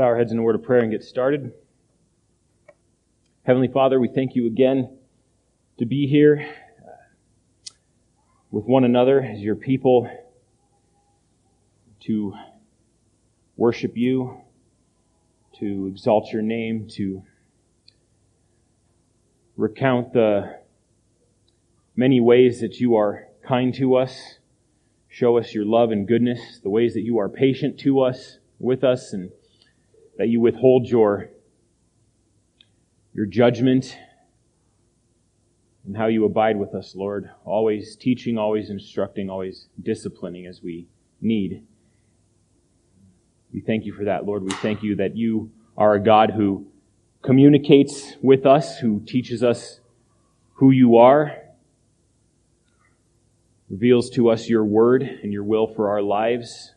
[0.00, 1.52] bow our heads in a word of prayer and get started.
[3.42, 4.96] Heavenly Father, we thank you again
[5.76, 6.48] to be here
[6.82, 6.92] uh,
[8.50, 10.10] with one another as your people
[12.06, 12.32] to
[13.58, 14.40] worship you,
[15.58, 17.22] to exalt your name, to
[19.58, 20.60] recount the
[21.94, 24.38] many ways that you are kind to us,
[25.10, 28.82] show us your love and goodness, the ways that you are patient to us, with
[28.82, 29.30] us, and
[30.20, 31.30] that you withhold your,
[33.14, 33.96] your judgment
[35.86, 40.88] and how you abide with us, Lord, always teaching, always instructing, always disciplining as we
[41.22, 41.64] need.
[43.50, 44.42] We thank you for that, Lord.
[44.42, 46.66] We thank you that you are a God who
[47.22, 49.80] communicates with us, who teaches us
[50.52, 51.34] who you are,
[53.70, 56.74] reveals to us your word and your will for our lives,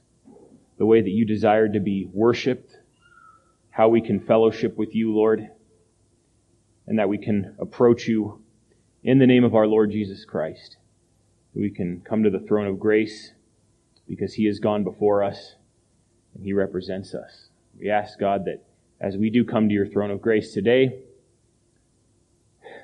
[0.78, 2.78] the way that you desire to be worshiped,
[3.73, 5.49] how we can fellowship with you, Lord,
[6.85, 8.40] and that we can approach you
[9.04, 10.77] in the name of our Lord Jesus Christ.
[11.55, 13.32] We can come to the throne of grace
[14.07, 15.55] because he has gone before us
[16.35, 17.49] and he represents us.
[17.79, 18.63] We ask God that
[19.01, 20.99] as we do come to your throne of grace today,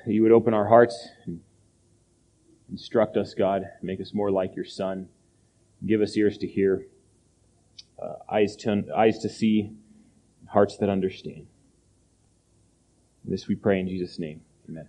[0.04, 1.40] that you would open our hearts and
[2.68, 5.08] instruct us, God, make us more like your Son.
[5.86, 6.86] Give us ears to hear,
[8.02, 9.72] uh, eyes to eyes to see,
[10.50, 11.46] hearts that understand.
[13.24, 14.40] This we pray in Jesus' name.
[14.68, 14.88] Amen.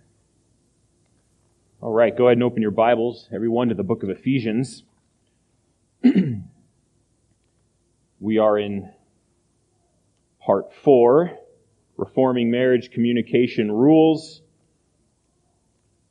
[1.80, 4.82] All right, go ahead and open your Bibles, everyone, to the book of Ephesians.
[8.20, 8.90] we are in
[10.40, 11.30] part four,
[11.96, 14.42] Reforming Marriage Communication Rules.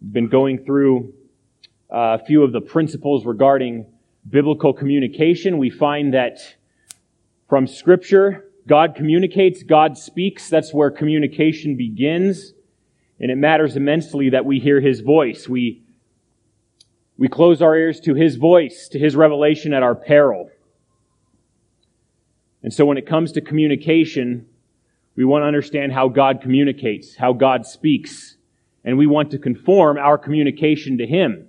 [0.02, 1.14] We've been going through
[1.94, 3.86] uh, a few of the principles regarding
[4.30, 5.58] biblical communication.
[5.58, 6.40] We find that
[7.50, 10.50] from Scripture, God communicates, God speaks.
[10.50, 12.54] That's where communication begins.
[13.20, 15.48] And it matters immensely that we hear His voice.
[15.48, 15.84] We,
[17.18, 20.50] we close our ears to His voice, to His revelation at our peril.
[22.64, 24.48] And so when it comes to communication,
[25.16, 28.38] we want to understand how God communicates, how God speaks,
[28.84, 31.48] and we want to conform our communication to Him.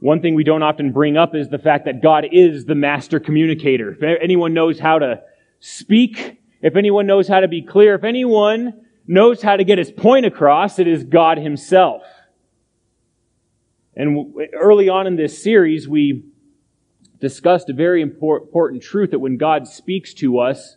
[0.00, 3.18] One thing we don't often bring up is the fact that God is the master
[3.20, 3.92] communicator.
[3.92, 5.22] If anyone knows how to
[5.66, 9.90] speak, if anyone knows how to be clear, if anyone knows how to get his
[9.90, 12.02] point across, it is God himself.
[13.96, 16.26] And early on in this series, we
[17.18, 20.76] discussed a very important truth that when God speaks to us,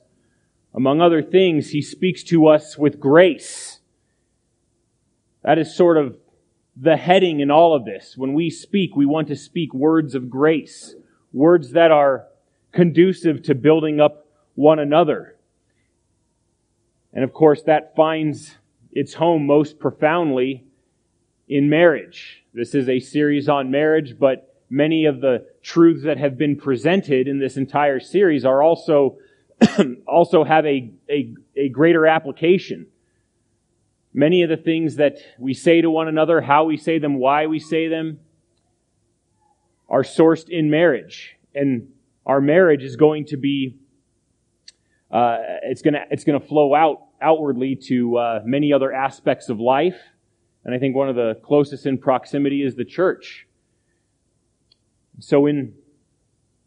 [0.73, 3.79] among other things, he speaks to us with grace.
[5.43, 6.15] That is sort of
[6.77, 8.13] the heading in all of this.
[8.15, 10.95] When we speak, we want to speak words of grace,
[11.33, 12.27] words that are
[12.71, 14.26] conducive to building up
[14.57, 15.35] one another.
[17.13, 18.57] And of course, that finds
[18.91, 20.65] its home most profoundly
[21.47, 22.43] in marriage.
[22.55, 27.27] This is a series on marriage, but many of the truths that have been presented
[27.27, 29.19] in this entire series are also,
[30.07, 32.87] also have a, a, a greater application.
[34.11, 37.45] Many of the things that we say to one another, how we say them, why
[37.45, 38.21] we say them,
[39.87, 41.37] are sourced in marriage.
[41.53, 41.89] And
[42.25, 43.77] our marriage is going to be,
[45.17, 49.97] uh, it's gonna, it's gonna flow out outwardly to uh, many other aspects of life.
[50.63, 53.47] And I think one of the closest in proximity is the church.
[55.19, 55.73] So in,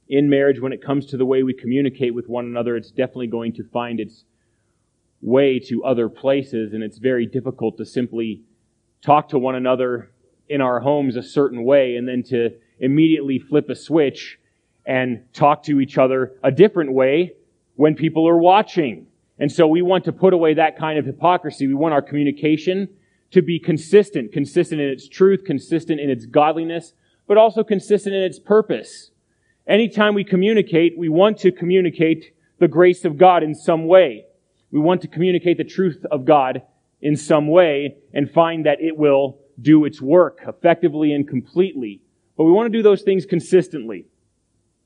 [0.08, 3.28] in marriage, when it comes to the way we communicate with one another, it's definitely
[3.28, 4.24] going to find its
[5.22, 8.42] way to other places, and it's very difficult to simply
[9.00, 10.10] talk to one another
[10.48, 12.50] in our homes a certain way and then to
[12.80, 14.40] immediately flip a switch
[14.84, 17.34] and talk to each other a different way
[17.80, 19.06] when people are watching.
[19.38, 21.66] And so we want to put away that kind of hypocrisy.
[21.66, 22.90] We want our communication
[23.30, 26.92] to be consistent, consistent in its truth, consistent in its godliness,
[27.26, 29.12] but also consistent in its purpose.
[29.66, 34.26] Anytime we communicate, we want to communicate the grace of God in some way.
[34.70, 36.60] We want to communicate the truth of God
[37.00, 42.02] in some way and find that it will do its work effectively and completely.
[42.36, 44.04] But we want to do those things consistently.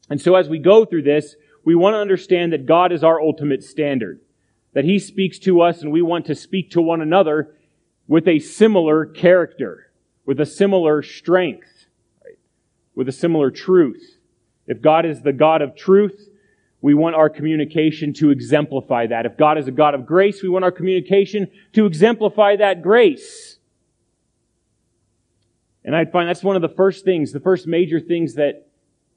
[0.08, 3.20] And so as we go through this, we want to understand that God is our
[3.20, 4.20] ultimate standard.
[4.72, 7.54] That He speaks to us and we want to speak to one another
[8.06, 9.90] with a similar character,
[10.26, 11.74] with a similar strength
[12.94, 14.18] with a similar truth.
[14.66, 16.28] If God is the God of truth,
[16.80, 19.26] we want our communication to exemplify that.
[19.26, 23.58] If God is a God of grace, we want our communication to exemplify that grace.
[25.84, 28.68] And I find that's one of the first things, the first major things that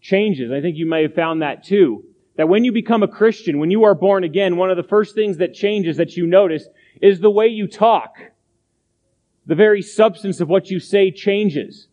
[0.02, 0.52] changes.
[0.52, 2.04] I think you may have found that too.
[2.38, 5.16] That when you become a Christian, when you are born again, one of the first
[5.16, 6.68] things that changes that you notice
[7.02, 8.16] is the way you talk.
[9.48, 11.88] The very substance of what you say changes.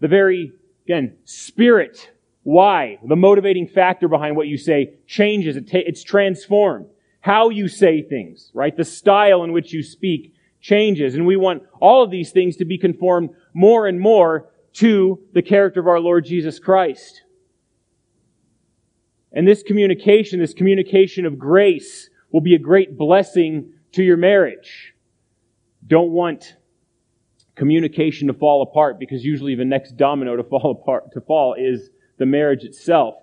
[0.00, 0.52] The very,
[0.84, 2.10] again, spirit,
[2.42, 5.56] why, the motivating factor behind what you say changes.
[5.56, 6.86] It ta- it's transformed.
[7.20, 8.76] How you say things, right?
[8.76, 11.14] The style in which you speak changes.
[11.14, 15.42] And we want all of these things to be conformed more and more to the
[15.42, 17.22] character of our Lord Jesus Christ.
[19.32, 24.94] And this communication, this communication of grace, will be a great blessing to your marriage.
[25.86, 26.56] Don't want
[27.56, 31.90] communication to fall apart because usually the next domino to fall apart, to fall is
[32.18, 33.14] the marriage itself.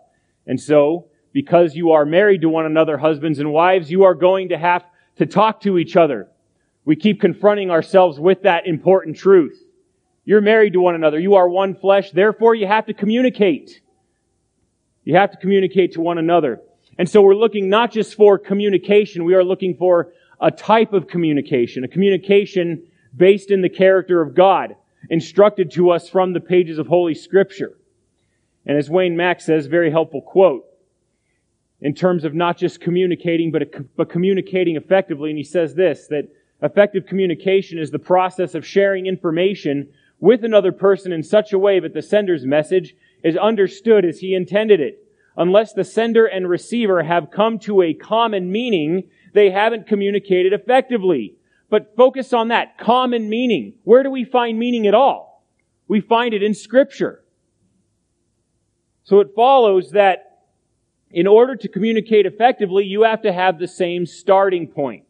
[0.46, 4.50] And so, because you are married to one another, husbands and wives, you are going
[4.50, 4.84] to have
[5.18, 6.28] to talk to each other.
[6.86, 9.62] We keep confronting ourselves with that important truth.
[10.24, 11.20] You're married to one another.
[11.20, 12.12] You are one flesh.
[12.12, 13.82] Therefore, you have to communicate.
[15.08, 16.60] You have to communicate to one another.
[17.00, 20.12] And so we're looking not just for communication, we are looking for
[20.42, 22.84] a type of communication, a communication
[23.16, 24.76] based in the character of God,
[25.10, 27.78] instructed to us from the pages of Holy Scripture.
[28.66, 30.66] And as Wayne Mack says, very helpful quote,
[31.80, 35.30] in terms of not just communicating, but, but communicating effectively.
[35.30, 36.28] And he says this, that
[36.62, 39.88] effective communication is the process of sharing information
[40.20, 42.94] with another person in such a way that the sender's message
[43.28, 45.04] is understood as he intended it.
[45.36, 49.04] Unless the sender and receiver have come to a common meaning,
[49.34, 51.36] they haven't communicated effectively.
[51.70, 53.74] But focus on that common meaning.
[53.84, 55.46] Where do we find meaning at all?
[55.88, 57.24] We find it in scripture.
[59.04, 60.24] So it follows that
[61.12, 65.04] in order to communicate effectively, you have to have the same starting point.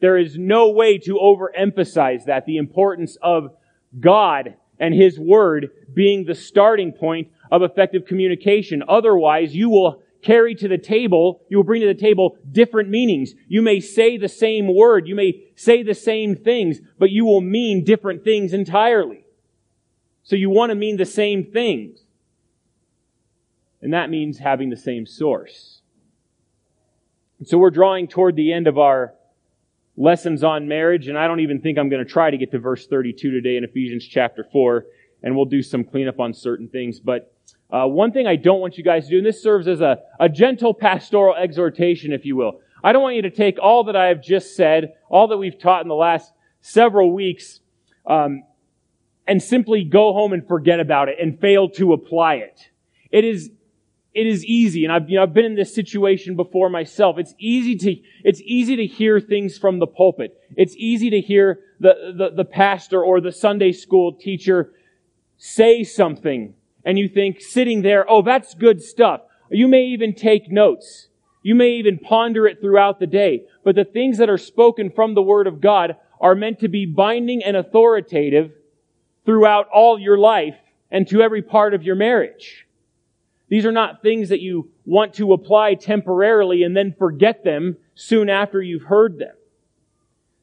[0.00, 3.54] There is no way to overemphasize that, the importance of
[3.98, 8.82] God and His Word being the starting point of effective communication.
[8.88, 13.34] Otherwise, you will carry to the table, you will bring to the table different meanings.
[13.46, 17.40] You may say the same word, you may say the same things, but you will
[17.42, 19.26] mean different things entirely.
[20.22, 21.98] So you want to mean the same things.
[23.82, 25.82] And that means having the same source.
[27.44, 29.14] so we're drawing toward the end of our
[29.96, 32.58] lessons on marriage, and I don't even think I'm going to try to get to
[32.58, 34.86] verse 32 today in Ephesians chapter 4,
[35.22, 37.00] and we'll do some cleanup on certain things.
[37.00, 37.34] But
[37.72, 40.00] uh, one thing I don't want you guys to do, and this serves as a,
[40.20, 42.60] a gentle pastoral exhortation, if you will.
[42.84, 45.58] I don't want you to take all that I have just said, all that we've
[45.58, 47.60] taught in the last several weeks,
[48.06, 48.42] um,
[49.26, 52.68] and simply go home and forget about it and fail to apply it.
[53.10, 53.50] It is,
[54.12, 57.16] it is easy, and I've, you know, I've been in this situation before myself.
[57.18, 60.38] It's easy to, it's easy to hear things from the pulpit.
[60.56, 64.72] It's easy to hear the, the, the pastor or the Sunday school teacher
[65.38, 66.54] say something
[66.84, 69.22] and you think sitting there, oh, that's good stuff.
[69.50, 71.08] You may even take notes.
[71.42, 73.44] You may even ponder it throughout the day.
[73.64, 76.86] But the things that are spoken from the Word of God are meant to be
[76.86, 78.52] binding and authoritative
[79.24, 80.56] throughout all your life
[80.90, 82.66] and to every part of your marriage.
[83.48, 88.30] These are not things that you want to apply temporarily and then forget them soon
[88.30, 89.34] after you've heard them.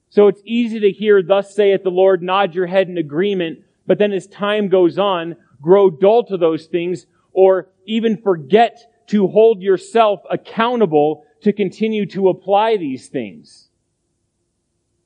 [0.10, 3.98] So it's easy to hear, thus saith the Lord, nod your head in agreement, but
[3.98, 9.62] then as time goes on, grow dull to those things or even forget to hold
[9.62, 13.70] yourself accountable to continue to apply these things.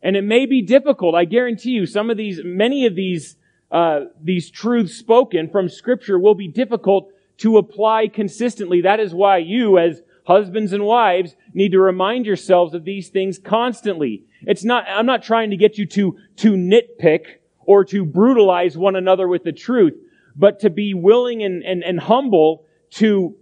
[0.01, 1.15] And it may be difficult.
[1.15, 3.37] I guarantee you some of these, many of these,
[3.71, 8.81] uh, these truths spoken from scripture will be difficult to apply consistently.
[8.81, 13.39] That is why you as husbands and wives need to remind yourselves of these things
[13.39, 14.25] constantly.
[14.41, 17.25] It's not, I'm not trying to get you to, to nitpick
[17.65, 19.93] or to brutalize one another with the truth
[20.35, 23.35] but to be willing and, and, and humble to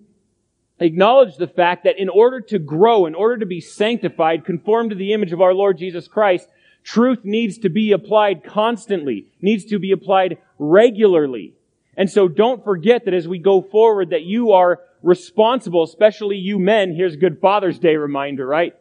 [0.80, 4.96] acknowledge the fact that in order to grow, in order to be sanctified, conform to
[4.96, 6.48] the image of our Lord Jesus Christ,
[6.84, 11.54] truth needs to be applied constantly, needs to be applied regularly.
[11.96, 16.58] And so don't forget that as we go forward that you are responsible, especially you
[16.58, 18.74] men, here's a good Father's Day reminder, right?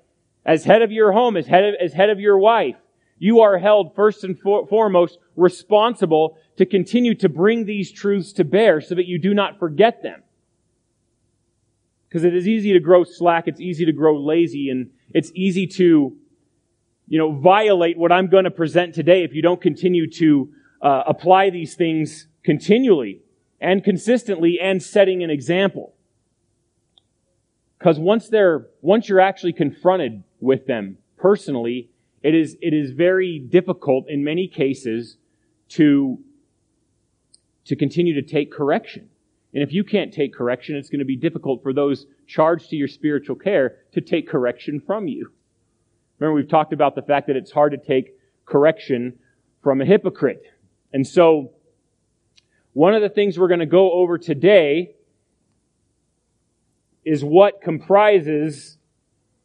[0.45, 2.77] As head of your home, as head of, as head of your wife,
[3.19, 8.45] you are held first and for, foremost responsible to continue to bring these truths to
[8.45, 10.23] bear so that you do not forget them.
[12.07, 15.67] Because it is easy to grow slack, it's easy to grow lazy, and it's easy
[15.67, 16.15] to,
[17.09, 20.53] you know, violate what I'm going to present today if you don't continue to
[20.83, 23.23] uh, apply these things continually
[23.59, 25.95] and consistently and setting an example.
[27.79, 31.89] Because once they're, once you're actually confronted with them personally,
[32.23, 35.17] it is, it is very difficult in many cases
[35.71, 36.19] to
[37.71, 39.09] to continue to take correction.
[39.55, 42.77] And if you can't take correction, it's going to be difficult for those charged to
[42.77, 45.31] your spiritual care to take correction from you.
[46.19, 49.21] Remember, we've talked about the fact that it's hard to take correction
[49.63, 50.43] from a hypocrite.
[50.93, 51.53] And so,
[52.73, 54.97] one of the things we're going to go over today
[57.05, 58.79] is what comprises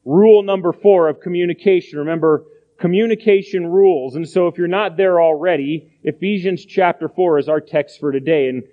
[0.04, 2.00] rule number four of communication.
[2.00, 2.44] Remember,
[2.80, 4.16] communication rules.
[4.16, 8.50] And so if you're not there already, Ephesians chapter four is our text for today.
[8.50, 8.64] And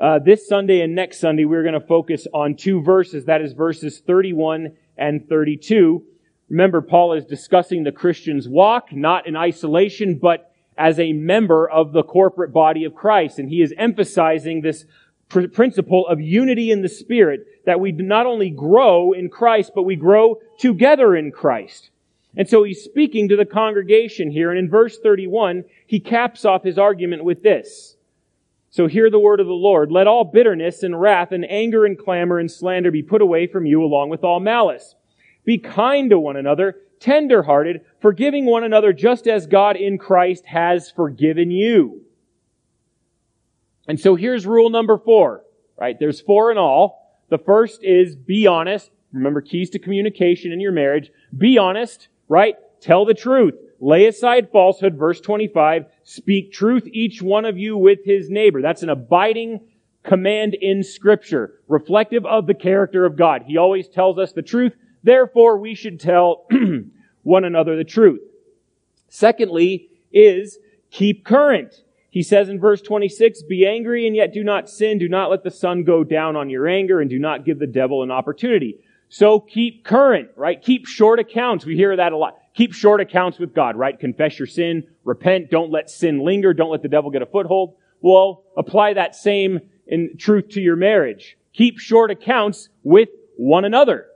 [0.00, 3.26] uh, this Sunday and next Sunday, we're going to focus on two verses.
[3.26, 6.02] That is verses 31 and 32.
[6.48, 11.92] Remember, Paul is discussing the Christian's walk, not in isolation, but as a member of
[11.92, 13.38] the corporate body of Christ.
[13.38, 14.84] And he is emphasizing this
[15.28, 19.84] pr- principle of unity in the Spirit, that we not only grow in Christ, but
[19.84, 21.90] we grow together in Christ.
[22.36, 26.64] And so he's speaking to the congregation here, and in verse 31, he caps off
[26.64, 27.96] his argument with this.
[28.70, 29.92] So hear the word of the Lord.
[29.92, 33.66] Let all bitterness and wrath and anger and clamor and slander be put away from
[33.66, 34.94] you along with all malice.
[35.44, 40.90] Be kind to one another, tender-hearted, forgiving one another just as God in Christ has
[40.90, 42.00] forgiven you.
[43.86, 45.44] And so here's rule number four,
[45.76, 45.98] right?
[45.98, 47.20] There's four in all.
[47.28, 48.90] The first is be honest.
[49.12, 51.10] Remember keys to communication in your marriage.
[51.36, 52.54] Be honest, right?
[52.80, 53.54] Tell the truth.
[53.80, 55.86] Lay aside falsehood, verse 25.
[56.04, 58.62] Speak truth, each one of you with his neighbor.
[58.62, 59.60] That's an abiding
[60.04, 63.42] command in scripture, reflective of the character of God.
[63.46, 64.72] He always tells us the truth.
[65.02, 66.46] Therefore, we should tell
[67.22, 68.20] one another the truth.
[69.08, 70.58] Secondly, is
[70.90, 71.82] keep current.
[72.10, 74.98] He says in verse 26, be angry and yet do not sin.
[74.98, 77.66] Do not let the sun go down on your anger and do not give the
[77.66, 78.78] devil an opportunity.
[79.12, 80.60] So keep current, right?
[80.62, 81.66] Keep short accounts.
[81.66, 82.38] We hear that a lot.
[82.54, 83.98] Keep short accounts with God, right?
[84.00, 87.74] Confess your sin, repent, don't let sin linger, don't let the devil get a foothold.
[88.00, 91.36] Well, apply that same in truth to your marriage.
[91.52, 94.06] Keep short accounts with one another.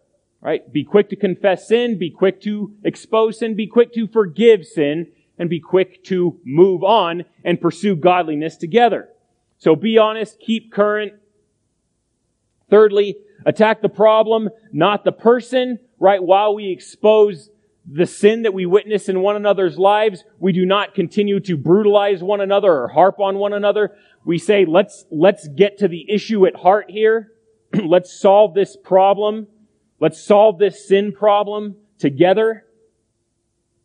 [0.41, 0.73] Right?
[0.73, 5.09] Be quick to confess sin, be quick to expose sin, be quick to forgive sin,
[5.38, 9.11] and be quick to move on and pursue godliness together.
[9.59, 11.12] So be honest, keep current.
[12.71, 16.23] Thirdly, attack the problem, not the person, right?
[16.23, 17.49] While we expose
[17.91, 22.23] the sin that we witness in one another's lives, we do not continue to brutalize
[22.23, 23.97] one another or harp on one another.
[24.25, 27.33] We say, let's, let's get to the issue at heart here.
[27.87, 29.47] let's solve this problem.
[30.00, 32.65] Let's solve this sin problem together.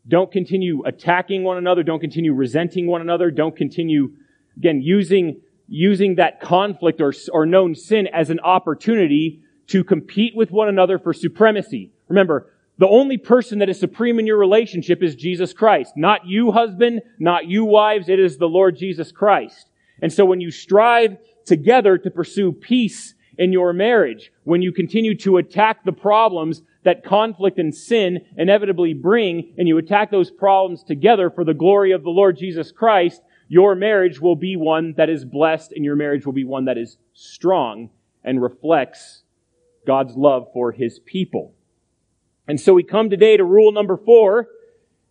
[0.07, 1.83] Don't continue attacking one another.
[1.83, 3.29] Don't continue resenting one another.
[3.29, 4.13] Don't continue,
[4.57, 10.51] again, using, using that conflict or, or known sin as an opportunity to compete with
[10.51, 11.91] one another for supremacy.
[12.09, 15.93] Remember, the only person that is supreme in your relationship is Jesus Christ.
[15.95, 18.09] Not you, husband, not you, wives.
[18.09, 19.69] It is the Lord Jesus Christ.
[20.01, 25.15] And so when you strive together to pursue peace in your marriage, when you continue
[25.19, 30.83] to attack the problems that conflict and sin inevitably bring, and you attack those problems
[30.83, 35.09] together for the glory of the Lord Jesus Christ, your marriage will be one that
[35.09, 37.89] is blessed, and your marriage will be one that is strong
[38.23, 39.20] and reflects
[39.85, 41.53] God's love for His people.
[42.47, 44.47] And so we come today to rule number four.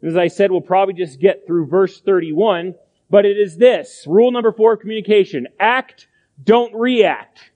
[0.02, 2.74] As I said, we'll probably just get through verse 31,
[3.08, 4.04] but it is this.
[4.06, 5.46] Rule number four of communication.
[5.58, 6.08] Act,
[6.42, 7.50] don't react.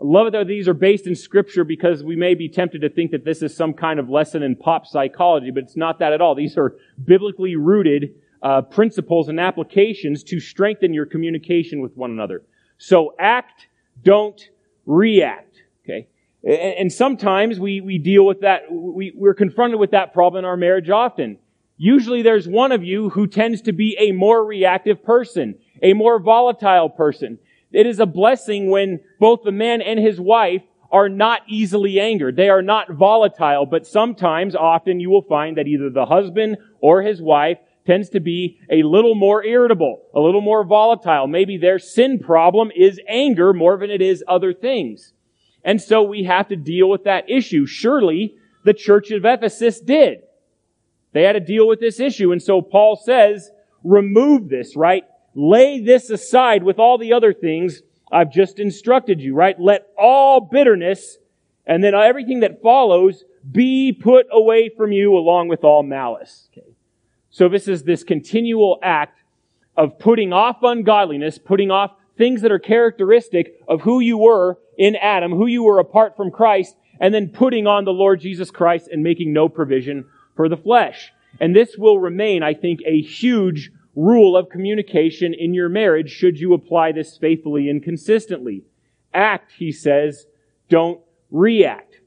[0.00, 2.88] I love it that these are based in scripture because we may be tempted to
[2.88, 6.12] think that this is some kind of lesson in pop psychology, but it's not that
[6.12, 6.34] at all.
[6.34, 12.42] These are biblically rooted uh, principles and applications to strengthen your communication with one another.
[12.76, 13.68] So act,
[14.02, 14.40] don't
[14.84, 15.53] react.
[16.46, 20.58] And, sometimes we, we deal with that, we, we're confronted with that problem in our
[20.58, 21.38] marriage often.
[21.78, 26.20] Usually there's one of you who tends to be a more reactive person, a more
[26.20, 27.38] volatile person.
[27.72, 32.36] It is a blessing when both the man and his wife are not easily angered.
[32.36, 37.02] They are not volatile, but sometimes, often you will find that either the husband or
[37.02, 41.26] his wife tends to be a little more irritable, a little more volatile.
[41.26, 45.13] Maybe their sin problem is anger more than it is other things.
[45.64, 47.66] And so we have to deal with that issue.
[47.66, 50.20] Surely the church of Ephesus did.
[51.12, 52.32] They had to deal with this issue.
[52.32, 53.50] And so Paul says,
[53.82, 55.04] remove this, right?
[55.34, 59.58] Lay this aside with all the other things I've just instructed you, right?
[59.58, 61.18] Let all bitterness
[61.66, 66.48] and then everything that follows be put away from you along with all malice.
[66.52, 66.66] Okay.
[67.30, 69.18] So this is this continual act
[69.76, 74.96] of putting off ungodliness, putting off things that are characteristic of who you were in
[74.96, 78.88] Adam, who you were apart from Christ, and then putting on the Lord Jesus Christ
[78.88, 80.06] and making no provision
[80.36, 81.12] for the flesh.
[81.40, 86.38] And this will remain, I think, a huge rule of communication in your marriage should
[86.38, 88.64] you apply this faithfully and consistently.
[89.12, 90.26] Act, he says,
[90.68, 92.00] don't react.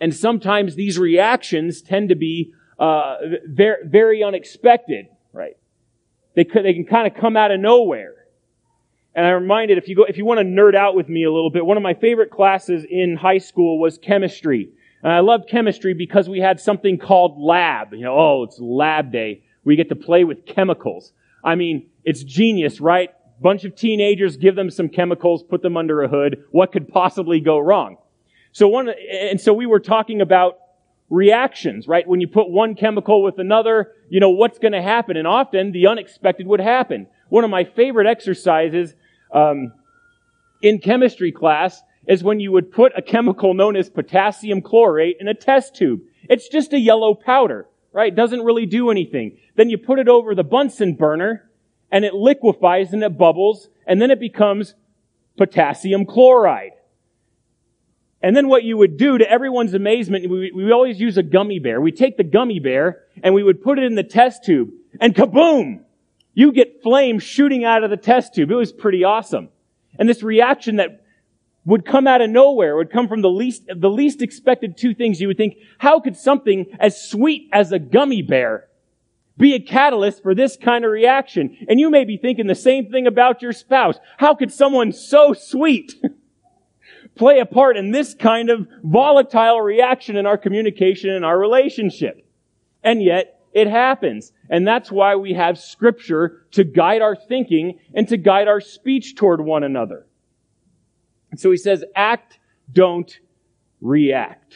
[0.00, 5.56] And sometimes these reactions tend to be uh, very, very unexpected, right?
[6.34, 8.14] They, could, they can kind of come out of nowhere.
[9.18, 11.32] And I'm reminded, if you go, if you want to nerd out with me a
[11.32, 14.70] little bit, one of my favorite classes in high school was chemistry.
[15.02, 17.92] And I loved chemistry because we had something called lab.
[17.94, 19.42] You know, oh, it's lab day.
[19.64, 21.12] We get to play with chemicals.
[21.42, 23.10] I mean, it's genius, right?
[23.42, 26.44] Bunch of teenagers, give them some chemicals, put them under a hood.
[26.52, 27.96] What could possibly go wrong?
[28.52, 30.58] So one, and so we were talking about
[31.10, 32.06] reactions, right?
[32.06, 35.16] When you put one chemical with another, you know, what's going to happen?
[35.16, 37.08] And often the unexpected would happen.
[37.30, 38.94] One of my favorite exercises,
[39.32, 39.72] um,
[40.62, 45.28] in chemistry class is when you would put a chemical known as potassium chlorate in
[45.28, 46.00] a test tube.
[46.28, 48.14] It's just a yellow powder, right?
[48.14, 49.38] Doesn't really do anything.
[49.56, 51.48] Then you put it over the Bunsen burner
[51.90, 54.74] and it liquefies and it bubbles and then it becomes
[55.36, 56.72] potassium chloride.
[58.20, 61.60] And then what you would do to everyone's amazement, we, we always use a gummy
[61.60, 61.80] bear.
[61.80, 64.70] We take the gummy bear and we would put it in the test tube
[65.00, 65.84] and kaboom!
[66.38, 68.52] You get flames shooting out of the test tube.
[68.52, 69.48] It was pretty awesome.
[69.98, 71.04] And this reaction that
[71.64, 75.20] would come out of nowhere, would come from the least, the least expected two things.
[75.20, 78.68] You would think, how could something as sweet as a gummy bear
[79.36, 81.56] be a catalyst for this kind of reaction?
[81.68, 83.98] And you may be thinking the same thing about your spouse.
[84.18, 86.00] How could someone so sweet
[87.16, 92.24] play a part in this kind of volatile reaction in our communication and our relationship?
[92.84, 94.32] And yet, it happens.
[94.48, 99.16] And that's why we have scripture to guide our thinking and to guide our speech
[99.16, 100.06] toward one another.
[101.30, 102.38] And So he says, act,
[102.72, 103.12] don't
[103.80, 104.54] react.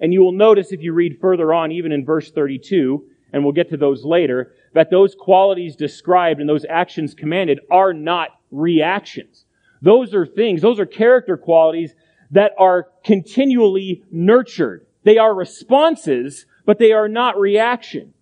[0.00, 3.52] And you will notice if you read further on, even in verse 32, and we'll
[3.52, 9.44] get to those later, that those qualities described and those actions commanded are not reactions.
[9.80, 11.94] Those are things, those are character qualities
[12.32, 14.86] that are continually nurtured.
[15.04, 18.12] They are responses, but they are not reaction.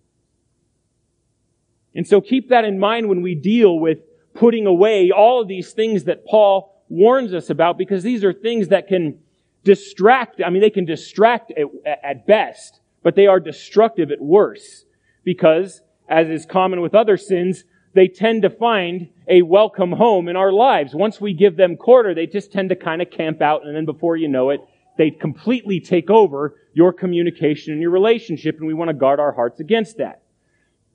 [1.93, 3.99] And so keep that in mind when we deal with
[4.33, 8.67] putting away all of these things that Paul warns us about because these are things
[8.67, 9.19] that can
[9.63, 10.41] distract.
[10.45, 11.51] I mean, they can distract
[11.85, 14.85] at, best, but they are destructive at worst
[15.23, 20.35] because, as is common with other sins, they tend to find a welcome home in
[20.35, 20.93] our lives.
[20.93, 23.85] Once we give them quarter, they just tend to kind of camp out, and then
[23.85, 24.59] before you know it,
[24.97, 29.31] they completely take over your communication and your relationship, and we want to guard our
[29.31, 30.23] hearts against that.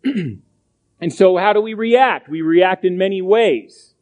[1.01, 2.29] And so how do we react?
[2.29, 3.95] We react in many ways.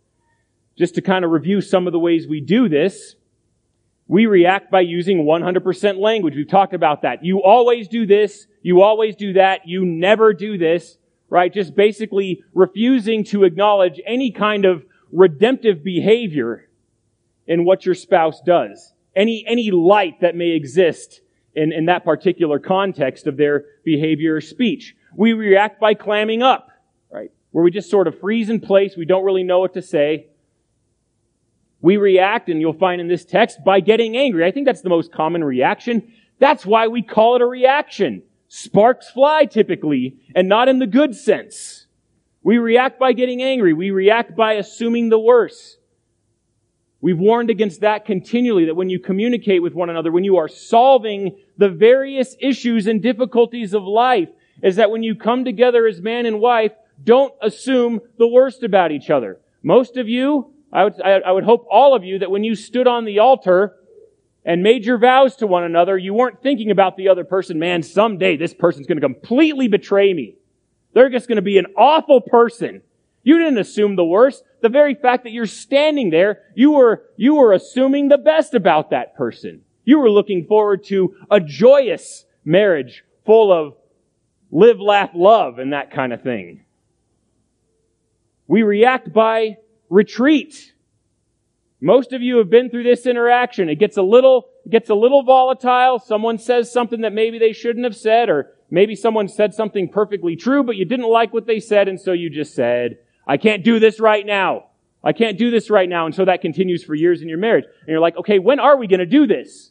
[0.77, 3.15] Just to kind of review some of the ways we do this,
[4.07, 6.35] we react by using 100% language.
[6.35, 7.25] We've talked about that.
[7.25, 8.47] You always do this.
[8.63, 9.67] You always do that.
[9.67, 11.53] You never do this, right?
[11.53, 16.69] Just basically refusing to acknowledge any kind of redemptive behavior
[17.47, 18.93] in what your spouse does.
[19.19, 21.21] Any, any light that may exist
[21.55, 24.95] in, in that particular context of their behavior or speech.
[25.17, 26.71] We react by clamming up
[27.11, 27.31] right?
[27.51, 28.97] where we just sort of freeze in place.
[28.97, 30.29] We don't really know what to say.
[31.81, 34.45] We react, and you'll find in this text, by getting angry.
[34.45, 36.13] I think that's the most common reaction.
[36.39, 38.23] That's why we call it a reaction.
[38.49, 41.87] Sparks fly typically, and not in the good sense.
[42.43, 43.73] We react by getting angry.
[43.73, 45.79] We react by assuming the worst.
[47.01, 50.49] We've warned against that continually, that when you communicate with one another, when you are
[50.49, 54.29] solving the various issues and difficulties of life,
[54.63, 56.73] is that when you come together as man and wife,
[57.05, 59.39] don't assume the worst about each other.
[59.63, 62.89] Most of you, I would, I would hope all of you, that when you stood
[62.89, 63.77] on the altar
[64.45, 67.85] and made your vows to one another, you weren't thinking about the other person, man,
[67.85, 70.35] someday this person's going to completely betray me.
[70.95, 72.83] They're just going to be an awful person.
[73.23, 74.43] You didn't assume the worst.
[74.61, 78.91] The very fact that you're standing there, you were, you were assuming the best about
[78.91, 79.63] that person.
[79.85, 83.75] You were looking forward to a joyous marriage full of
[84.51, 86.65] live, laugh, love and that kind of thing.
[88.47, 90.73] We react by retreat.
[91.81, 93.69] Most of you have been through this interaction.
[93.69, 95.99] It gets a little, gets a little volatile.
[95.99, 100.35] Someone says something that maybe they shouldn't have said, or maybe someone said something perfectly
[100.35, 103.63] true, but you didn't like what they said, and so you just said, I can't
[103.63, 104.65] do this right now.
[105.05, 106.07] I can't do this right now.
[106.07, 107.65] And so that continues for years in your marriage.
[107.65, 109.71] And you're like, okay, when are we going to do this?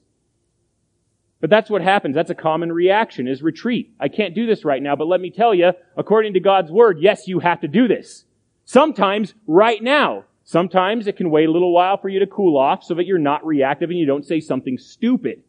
[1.41, 2.15] But that's what happens.
[2.15, 3.93] That's a common reaction is retreat.
[3.99, 6.97] I can't do this right now, but let me tell you, according to God's word,
[6.99, 8.25] yes, you have to do this.
[8.65, 10.25] Sometimes right now.
[10.43, 13.17] Sometimes it can wait a little while for you to cool off so that you're
[13.17, 15.43] not reactive and you don't say something stupid.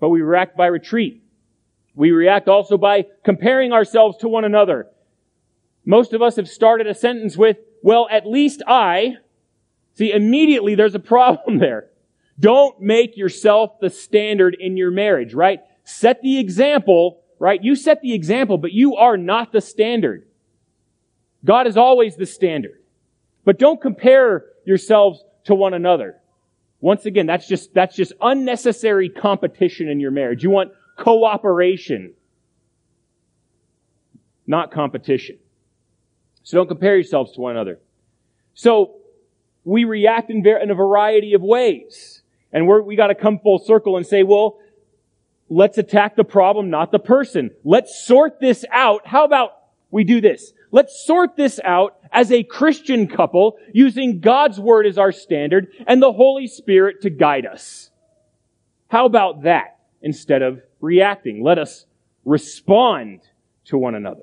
[0.00, 1.22] But we react by retreat.
[1.94, 4.86] We react also by comparing ourselves to one another.
[5.86, 9.16] Most of us have started a sentence with, well, at least I,
[9.96, 11.88] See, immediately there's a problem there.
[12.38, 15.60] Don't make yourself the standard in your marriage, right?
[15.84, 17.62] Set the example, right?
[17.62, 20.26] You set the example, but you are not the standard.
[21.44, 22.82] God is always the standard.
[23.44, 26.16] But don't compare yourselves to one another.
[26.80, 30.42] Once again, that's just, that's just unnecessary competition in your marriage.
[30.42, 32.12] You want cooperation,
[34.46, 35.38] not competition.
[36.46, 37.80] So don't compare yourselves to one another.
[38.54, 38.98] So
[39.64, 42.22] we react in, in a variety of ways.
[42.52, 44.60] And we're, we gotta come full circle and say, well,
[45.48, 47.50] let's attack the problem, not the person.
[47.64, 49.08] Let's sort this out.
[49.08, 49.54] How about
[49.90, 50.52] we do this?
[50.70, 56.00] Let's sort this out as a Christian couple using God's Word as our standard and
[56.00, 57.90] the Holy Spirit to guide us.
[58.86, 61.42] How about that instead of reacting?
[61.42, 61.86] Let us
[62.24, 63.22] respond
[63.64, 64.22] to one another.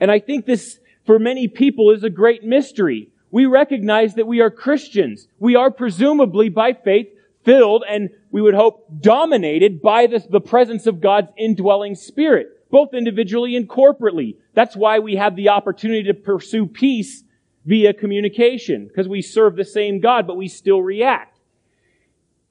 [0.00, 3.10] And I think this, for many people, is a great mystery.
[3.30, 5.28] We recognize that we are Christians.
[5.38, 7.08] We are presumably by faith
[7.44, 13.54] filled and we would hope dominated by the, presence of God's indwelling spirit both individually
[13.54, 14.34] and corporately.
[14.52, 17.22] That's why we have the opportunity to pursue peace
[17.64, 21.38] via communication, because we serve the same God, but we still react.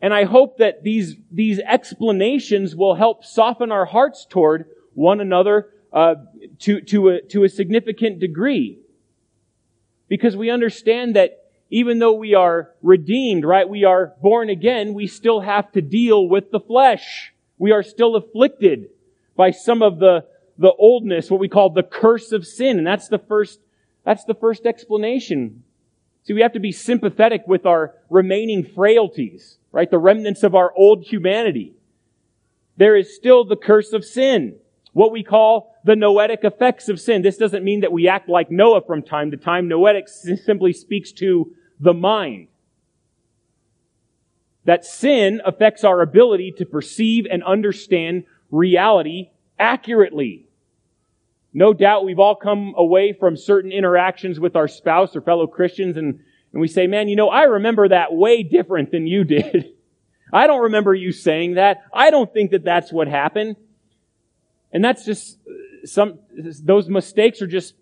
[0.01, 5.71] And I hope that these, these explanations will help soften our hearts toward one another
[5.93, 6.15] uh,
[6.59, 8.79] to, to, a, to a significant degree.
[10.07, 15.07] Because we understand that even though we are redeemed, right, we are born again, we
[15.07, 17.33] still have to deal with the flesh.
[17.57, 18.89] We are still afflicted
[19.35, 20.25] by some of the,
[20.57, 22.77] the oldness, what we call the curse of sin.
[22.77, 23.59] And that's the first,
[24.03, 25.63] that's the first explanation.
[26.23, 29.89] See, we have to be sympathetic with our remaining frailties, right?
[29.89, 31.73] The remnants of our old humanity.
[32.77, 34.55] There is still the curse of sin.
[34.93, 37.21] What we call the noetic effects of sin.
[37.21, 39.67] This doesn't mean that we act like Noah from time to time.
[39.67, 42.47] Noetic simply speaks to the mind.
[44.65, 50.47] That sin affects our ability to perceive and understand reality accurately.
[51.53, 55.97] No doubt we've all come away from certain interactions with our spouse or fellow Christians
[55.97, 56.19] and,
[56.53, 59.73] and we say, man, you know, I remember that way different than you did.
[60.31, 61.83] I don't remember you saying that.
[61.93, 63.57] I don't think that that's what happened.
[64.71, 65.37] And that's just
[65.85, 67.75] some, those mistakes are just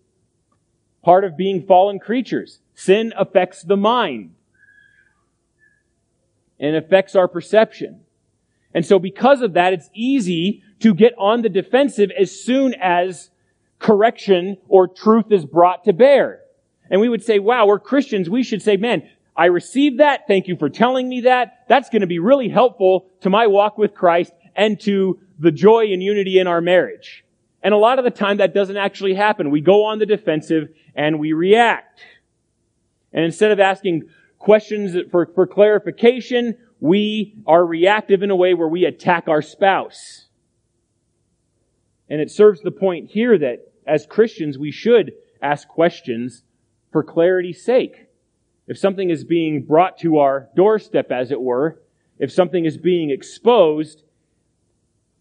[1.03, 2.59] part of being fallen creatures.
[2.73, 4.35] Sin affects the mind
[6.59, 8.01] and affects our perception.
[8.73, 13.29] And so because of that, it's easy to get on the defensive as soon as
[13.79, 16.41] correction or truth is brought to bear.
[16.89, 18.29] And we would say, wow, we're Christians.
[18.29, 20.27] We should say, man, I received that.
[20.27, 21.65] Thank you for telling me that.
[21.67, 25.85] That's going to be really helpful to my walk with Christ and to the joy
[25.91, 27.25] and unity in our marriage.
[27.63, 29.51] And a lot of the time that doesn't actually happen.
[29.51, 32.01] We go on the defensive and we react.
[33.13, 38.67] And instead of asking questions for, for clarification, we are reactive in a way where
[38.67, 40.27] we attack our spouse.
[42.09, 46.43] And it serves the point here that as Christians, we should ask questions
[46.91, 48.07] for clarity's sake.
[48.67, 51.81] If something is being brought to our doorstep, as it were,
[52.19, 54.03] if something is being exposed,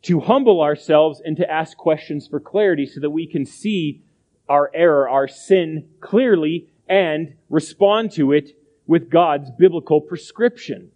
[0.03, 4.03] to humble ourselves and to ask questions for clarity so that we can see
[4.49, 8.51] our error, our sin clearly and respond to it
[8.87, 10.91] with God's biblical prescription.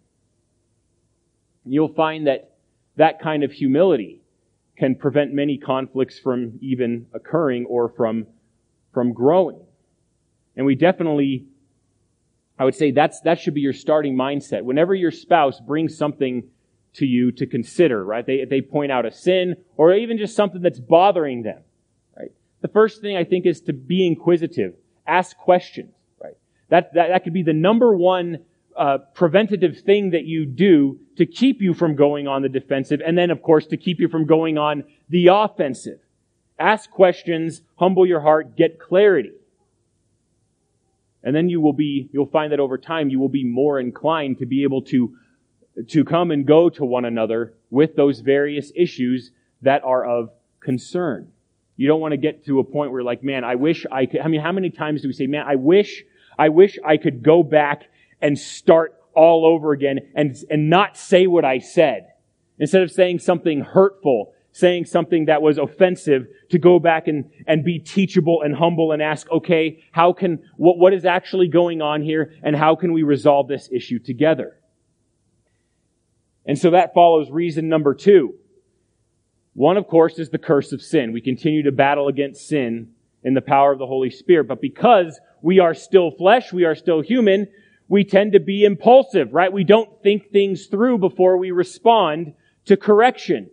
[1.63, 2.57] You'll find that
[2.97, 4.21] that kind of humility
[4.77, 8.27] can prevent many conflicts from even occurring or from,
[8.93, 9.61] from growing.
[10.57, 11.45] And we definitely,
[12.59, 14.63] I would say that's, that should be your starting mindset.
[14.63, 16.49] Whenever your spouse brings something
[16.95, 18.25] to you to consider, right?
[18.25, 21.61] They, they point out a sin or even just something that's bothering them,
[22.17, 22.31] right?
[22.61, 24.73] The first thing I think is to be inquisitive.
[25.07, 26.37] Ask questions, right?
[26.69, 28.39] That, that, that could be the number one
[28.75, 33.17] uh, preventative thing that you do to keep you from going on the defensive, and
[33.17, 35.99] then, of course, to keep you from going on the offensive.
[36.59, 39.31] Ask questions, humble your heart, get clarity.
[41.23, 44.37] And then you will be, you'll find that over time you will be more inclined
[44.39, 45.17] to be able to,
[45.87, 51.31] to come and go to one another with those various issues that are of concern.
[51.77, 54.05] You don't want to get to a point where you're like, man, I wish I
[54.05, 56.03] could, I mean, how many times do we say, man, I wish,
[56.39, 57.83] I wish I could go back
[58.21, 62.07] and start all over again and, and not say what I said.
[62.59, 67.65] Instead of saying something hurtful, saying something that was offensive, to go back and, and
[67.65, 72.01] be teachable and humble and ask, okay, how can, what, what is actually going on
[72.01, 74.57] here and how can we resolve this issue together?
[76.45, 78.35] And so that follows reason number two.
[79.53, 81.13] One, of course, is the curse of sin.
[81.13, 82.91] We continue to battle against sin
[83.23, 86.75] in the power of the Holy Spirit, but because we are still flesh, we are
[86.75, 87.47] still human,
[87.87, 89.51] we tend to be impulsive, right?
[89.51, 92.33] We don't think things through before we respond
[92.65, 93.49] to correction.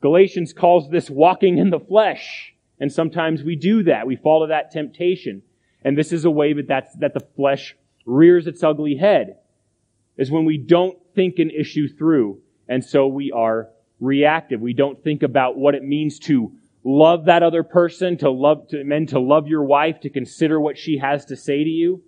[0.00, 2.54] Galatians calls this walking in the flesh.
[2.78, 4.06] And sometimes we do that.
[4.06, 5.42] We fall to that temptation.
[5.84, 9.36] And this is a way that that the flesh rears its ugly head.
[10.16, 12.40] Is when we don't think an issue through.
[12.68, 13.68] And so we are
[14.00, 14.60] reactive.
[14.60, 16.52] We don't think about what it means to
[16.84, 20.76] love that other person, to love, to, men to love your wife, to consider what
[20.76, 22.02] she has to say to you.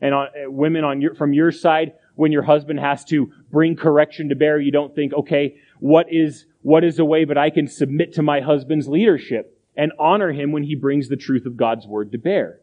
[0.00, 3.76] And on, uh, women on your, from your side, when your husband has to bring
[3.76, 7.50] correction to bear, you don't think, okay, what is, what is a way but I
[7.50, 11.56] can submit to my husband's leadership and honor him when he brings the truth of
[11.56, 12.60] God's word to bear.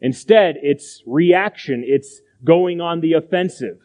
[0.00, 1.84] Instead, it's reaction.
[1.86, 3.78] It's going on the offensive.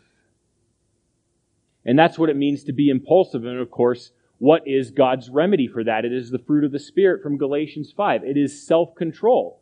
[1.86, 3.45] And that's what it means to be impulsive.
[3.45, 6.04] And of course, what is God's remedy for that?
[6.04, 8.24] It is the fruit of the Spirit from Galatians 5.
[8.24, 9.62] It is self-control.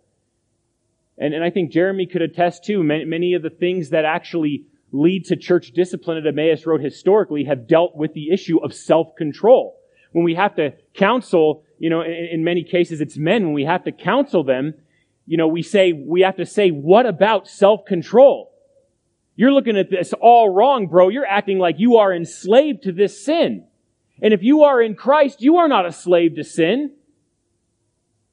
[1.17, 4.65] And, and I think Jeremy could attest to many, many of the things that actually
[4.91, 9.77] lead to church discipline at Emmaus Road historically have dealt with the issue of self-control.
[10.11, 13.65] When we have to counsel, you know, in, in many cases it's men, when we
[13.65, 14.75] have to counsel them,
[15.25, 18.52] you know, we say, we have to say, what about self-control?
[19.35, 21.09] You're looking at this all wrong, bro.
[21.09, 23.65] You're acting like you are enslaved to this sin.
[24.21, 26.91] And if you are in Christ, you are not a slave to sin.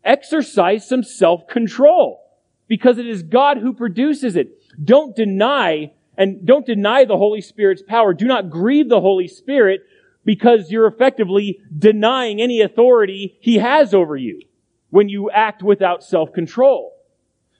[0.04, 2.22] Exercise some self-control
[2.68, 4.58] because it is God who produces it.
[4.82, 8.12] Don't deny and don't deny the Holy Spirit's power.
[8.12, 9.80] Do not grieve the Holy Spirit
[10.24, 14.42] because you're effectively denying any authority He has over you
[14.90, 16.94] when you act without self-control.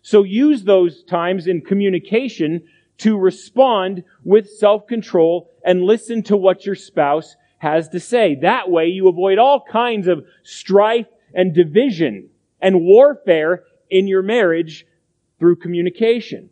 [0.03, 2.63] So use those times in communication
[3.01, 8.37] to respond with self-control and listen to what your spouse has to say.
[8.37, 14.87] That way you avoid all kinds of strife and division and warfare in your marriage
[15.39, 16.51] through communication.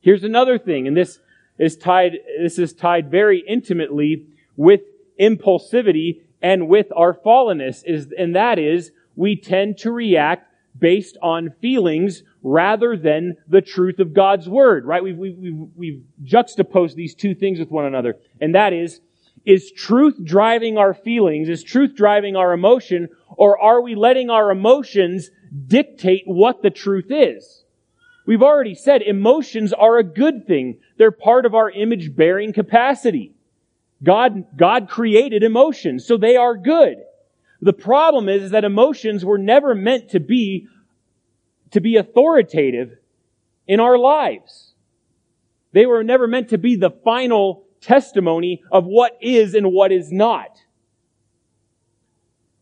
[0.00, 1.18] Here's another thing, and this
[1.58, 4.80] is tied, this is tied very intimately with
[5.20, 10.46] impulsivity and with our fallenness, is, and that is we tend to react
[10.78, 15.02] based on feelings rather than the truth of God's word, right?
[15.02, 18.16] We've, we've, we've, juxtaposed these two things with one another.
[18.40, 19.00] And that is,
[19.44, 21.48] is truth driving our feelings?
[21.48, 23.08] Is truth driving our emotion?
[23.28, 25.30] Or are we letting our emotions
[25.66, 27.64] dictate what the truth is?
[28.26, 30.78] We've already said emotions are a good thing.
[30.98, 33.34] They're part of our image bearing capacity.
[34.02, 36.98] God, God created emotions, so they are good.
[37.60, 40.68] The problem is, is that emotions were never meant to be
[41.72, 42.98] to be authoritative
[43.66, 44.74] in our lives.
[45.72, 50.10] They were never meant to be the final testimony of what is and what is
[50.10, 50.58] not.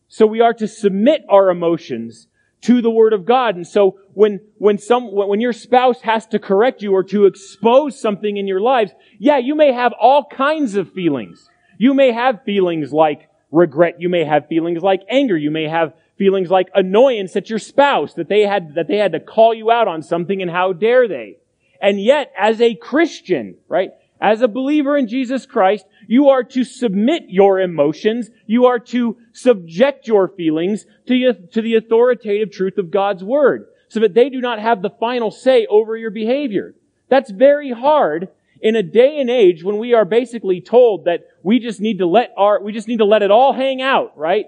[0.07, 2.27] So we are to submit our emotions
[2.61, 3.55] to the Word of God.
[3.55, 7.99] And so when, when some, when your spouse has to correct you or to expose
[7.99, 11.49] something in your lives, yeah, you may have all kinds of feelings.
[11.77, 13.95] You may have feelings like regret.
[13.99, 15.37] You may have feelings like anger.
[15.37, 19.13] You may have feelings like annoyance at your spouse that they had, that they had
[19.13, 21.37] to call you out on something and how dare they.
[21.81, 26.63] And yet, as a Christian, right, as a believer in Jesus Christ, you are to
[26.65, 32.91] submit your emotions, you are to subject your feelings to, to the authoritative truth of
[32.91, 36.75] God's Word, so that they do not have the final say over your behavior.
[37.07, 38.27] That's very hard
[38.61, 42.05] in a day and age when we are basically told that we just need to
[42.05, 44.47] let our, we just need to let it all hang out, right?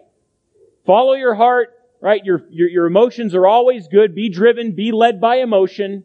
[0.91, 1.69] Follow your heart,
[2.01, 2.19] right?
[2.25, 4.13] Your, your, your emotions are always good.
[4.13, 6.03] Be driven, be led by emotion.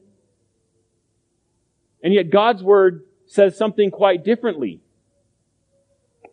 [2.04, 4.80] And yet God's word says something quite differently.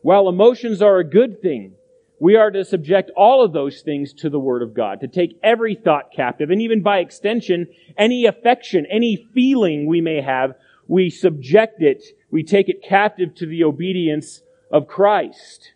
[0.03, 1.73] While emotions are a good thing,
[2.19, 5.39] we are to subject all of those things to the Word of God, to take
[5.41, 7.65] every thought captive, and even by extension,
[7.97, 10.53] any affection, any feeling we may have,
[10.87, 15.73] we subject it, we take it captive to the obedience of Christ.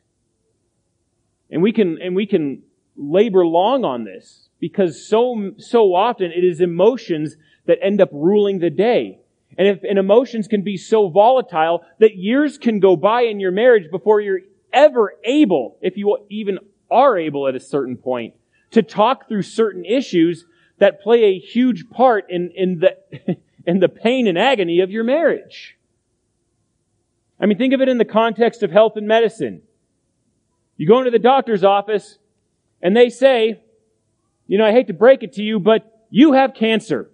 [1.49, 2.61] And we can, and we can
[2.97, 8.59] labor long on this because so, so often it is emotions that end up ruling
[8.59, 9.19] the day.
[9.57, 13.51] And if, and emotions can be so volatile that years can go by in your
[13.51, 14.41] marriage before you're
[14.73, 18.33] ever able, if you even are able at a certain point,
[18.71, 20.45] to talk through certain issues
[20.79, 25.03] that play a huge part in, in the, in the pain and agony of your
[25.03, 25.77] marriage.
[27.39, 29.61] I mean, think of it in the context of health and medicine.
[30.75, 32.17] You go into the doctor's office
[32.81, 33.61] and they say,
[34.47, 37.09] you know, I hate to break it to you, but you have cancer.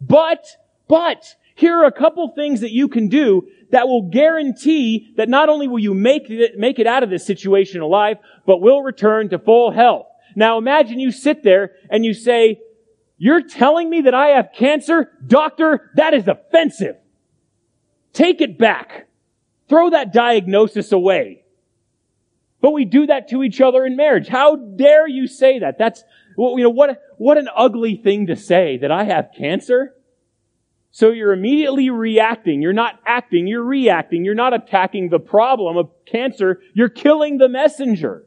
[0.00, 0.46] But,
[0.88, 5.48] but, here are a couple things that you can do that will guarantee that not
[5.48, 9.28] only will you make it, make it out of this situation alive, but will return
[9.30, 10.06] to full health.
[10.36, 12.60] Now imagine you sit there and you say,
[13.18, 15.10] You're telling me that I have cancer?
[15.26, 16.96] Doctor, that is offensive.
[18.12, 19.08] Take it back.
[19.68, 21.42] Throw that diagnosis away.
[22.60, 24.28] But we do that to each other in marriage.
[24.28, 25.78] How dare you say that?
[25.78, 26.02] That's,
[26.36, 29.94] you know, what, what an ugly thing to say that I have cancer.
[30.90, 32.60] So you're immediately reacting.
[32.62, 34.24] You're not acting, you're reacting.
[34.24, 36.60] You're not attacking the problem of cancer.
[36.74, 38.24] You're killing the messenger.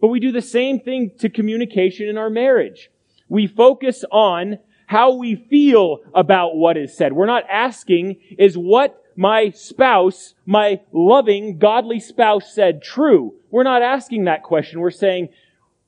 [0.00, 2.90] But we do the same thing to communication in our marriage.
[3.28, 7.12] We focus on how we feel about what is said.
[7.12, 13.34] We're not asking, is what my spouse, my loving, godly spouse said true?
[13.50, 14.80] We're not asking that question.
[14.80, 15.30] We're saying,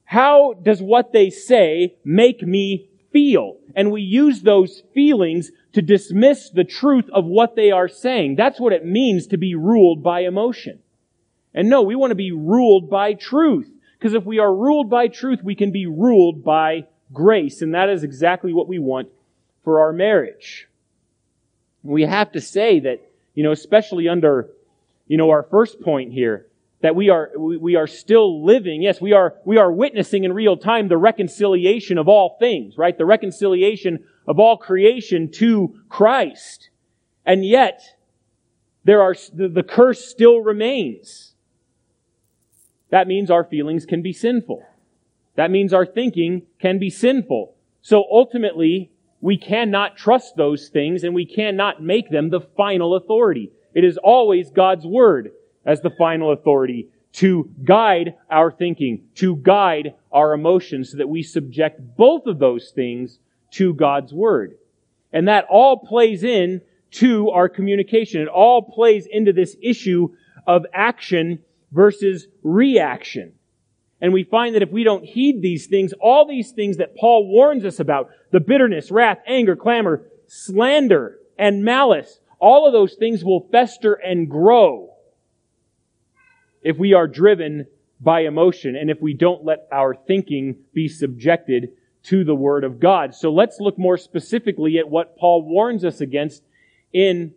[0.05, 3.59] how does what they say make me feel?
[3.77, 8.37] And we use those feelings to dismiss the truth of what they are saying.
[8.37, 10.81] That's what it means to be ruled by emotion.
[11.53, 13.71] And no, we want to be ruled by truth.
[13.99, 17.62] Because if we are ruled by truth, we can be ruled by grace.
[17.62, 19.09] And that is exactly what we want
[19.64, 20.69] for our marriage.
[21.83, 23.08] We have to say that,
[23.38, 24.51] you know, especially under,
[25.07, 26.48] you know, our first point here,
[26.81, 30.57] that we are, we are still living, yes, we are, we are witnessing in real
[30.57, 32.98] time the reconciliation of all things, right?
[32.98, 36.70] The reconciliation of all creation to Christ.
[37.24, 37.81] And yet,
[38.83, 41.35] there are, the, the curse still remains.
[42.90, 44.66] That means our feelings can be sinful.
[45.37, 47.55] That means our thinking can be sinful.
[47.83, 53.50] So ultimately, we cannot trust those things and we cannot make them the final authority.
[53.74, 55.33] It is always God's Word
[55.64, 61.22] as the final authority to guide our thinking, to guide our emotions so that we
[61.22, 63.18] subject both of those things
[63.52, 64.54] to God's Word.
[65.12, 66.61] And that all plays in
[66.92, 68.22] to our communication.
[68.22, 70.14] It all plays into this issue
[70.46, 71.40] of action
[71.72, 73.33] versus reaction.
[74.01, 77.27] And we find that if we don't heed these things, all these things that Paul
[77.29, 83.25] warns us about, the bitterness, wrath, anger, clamor, slander, and malice, all of those things
[83.25, 84.91] will fester and grow
[86.63, 87.67] if we are driven
[88.01, 91.71] by emotion and if we don't let our thinking be subjected
[92.05, 93.15] to the Word of God.
[93.15, 96.43] So let's look more specifically at what Paul warns us against
[96.93, 97.35] in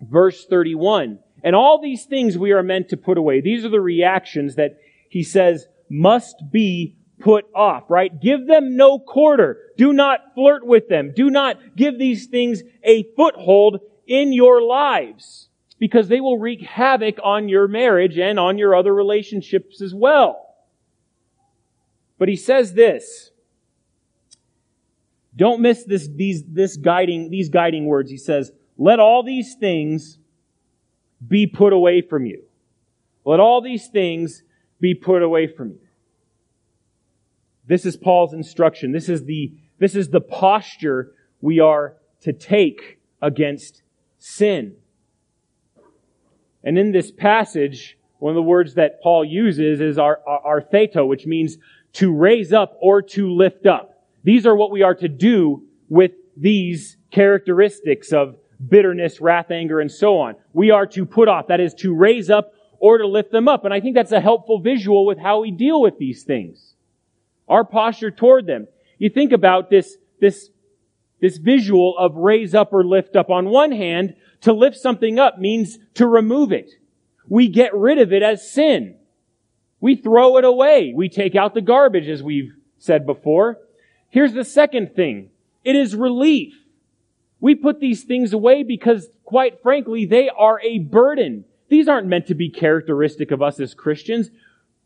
[0.00, 1.20] verse 31.
[1.42, 3.40] And all these things we are meant to put away.
[3.40, 4.78] These are the reactions that
[5.08, 8.20] he says must be put off, right?
[8.20, 9.58] Give them no quarter.
[9.76, 11.12] Do not flirt with them.
[11.14, 17.18] Do not give these things a foothold in your lives because they will wreak havoc
[17.22, 20.56] on your marriage and on your other relationships as well.
[22.18, 23.30] But he says this.
[25.36, 28.10] Don't miss this, these, this guiding, these guiding words.
[28.10, 30.18] He says, let all these things
[31.26, 32.42] be put away from you.
[33.24, 34.42] Let all these things
[34.80, 35.83] be put away from you.
[37.66, 38.92] This is Paul's instruction.
[38.92, 43.82] This is the, this is the posture we are to take against
[44.18, 44.74] sin.
[46.62, 51.06] And in this passage, one of the words that Paul uses is our, our, artheto,
[51.06, 51.58] which means
[51.94, 54.06] to raise up or to lift up.
[54.22, 59.90] These are what we are to do with these characteristics of bitterness, wrath, anger, and
[59.90, 60.36] so on.
[60.52, 63.64] We are to put off, that is to raise up or to lift them up.
[63.64, 66.73] And I think that's a helpful visual with how we deal with these things.
[67.48, 68.66] Our posture toward them.
[68.98, 70.50] You think about this, this,
[71.20, 73.30] this visual of raise up or lift up.
[73.30, 76.70] On one hand, to lift something up means to remove it.
[77.28, 78.96] We get rid of it as sin.
[79.80, 80.92] We throw it away.
[80.94, 83.58] We take out the garbage, as we've said before.
[84.08, 85.30] Here's the second thing.
[85.64, 86.54] It is relief.
[87.40, 91.44] We put these things away because, quite frankly, they are a burden.
[91.68, 94.30] These aren't meant to be characteristic of us as Christians.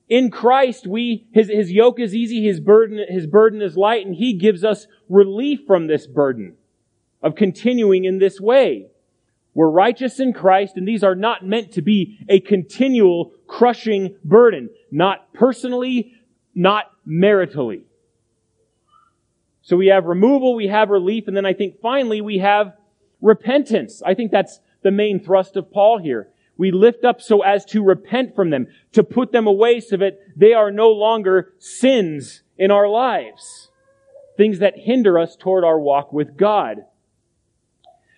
[0.08, 4.14] In Christ, we, his, his yoke is easy, his burden, his burden is light, and
[4.14, 6.54] he gives us relief from this burden
[7.22, 8.86] of continuing in this way.
[9.54, 14.70] We're righteous in Christ, and these are not meant to be a continual crushing burden.
[14.90, 16.14] Not personally,
[16.54, 17.82] not maritally.
[19.62, 22.72] So we have removal, we have relief, and then I think finally we have
[23.20, 24.00] repentance.
[24.06, 26.28] I think that's the main thrust of Paul here.
[26.58, 30.18] We lift up so as to repent from them, to put them away so that
[30.36, 33.70] they are no longer sins in our lives.
[34.36, 36.84] Things that hinder us toward our walk with God.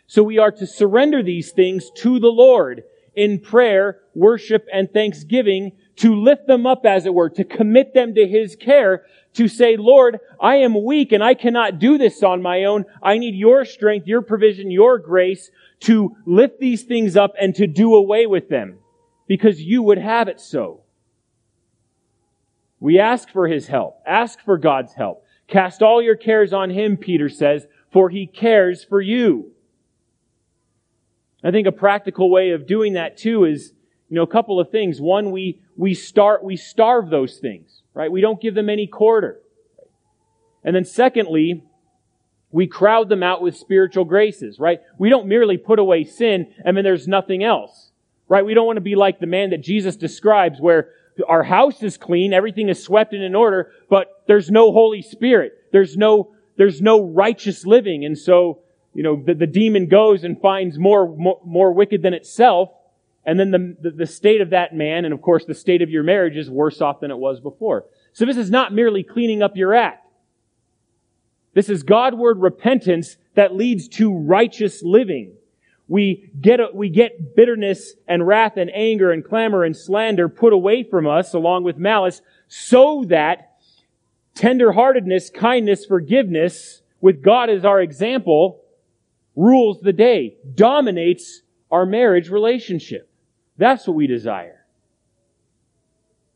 [0.06, 2.82] So we are to surrender these things to the Lord
[3.14, 8.14] in prayer, worship, and thanksgiving to lift them up, as it were, to commit them
[8.14, 9.04] to His care,
[9.34, 12.84] to say, Lord, I am weak and I cannot do this on my own.
[13.02, 15.50] I need your strength, your provision, your grace
[15.80, 18.78] to lift these things up and to do away with them
[19.26, 20.82] because you would have it so.
[22.80, 24.00] We ask for His help.
[24.06, 25.24] Ask for God's help.
[25.50, 29.50] Cast all your cares on him, Peter says, for he cares for you.
[31.42, 33.72] I think a practical way of doing that too is,
[34.08, 35.00] you know, a couple of things.
[35.00, 38.10] One, we, we start, we starve those things, right?
[38.10, 39.40] We don't give them any quarter.
[40.64, 41.64] And then secondly,
[42.50, 44.80] we crowd them out with spiritual graces, right?
[44.98, 47.92] We don't merely put away sin and then there's nothing else,
[48.28, 48.44] right?
[48.44, 50.90] We don't want to be like the man that Jesus describes where
[51.28, 55.52] our house is clean, everything is swept and in order, but there's no Holy Spirit.
[55.72, 58.04] There's no, there's no righteous living.
[58.04, 58.60] And so,
[58.94, 62.70] you know, the, the demon goes and finds more, more, more wicked than itself.
[63.30, 65.88] And then the, the, the state of that man, and of course the state of
[65.88, 67.84] your marriage is worse off than it was before.
[68.12, 70.04] So this is not merely cleaning up your act.
[71.54, 75.34] This is Godward repentance that leads to righteous living.
[75.86, 80.82] We get, we get bitterness and wrath and anger and clamor and slander put away
[80.82, 83.58] from us along with malice so that
[84.34, 88.64] tenderheartedness, kindness, forgiveness with God as our example
[89.36, 93.06] rules the day, dominates our marriage relationship.
[93.60, 94.64] That's what we desire.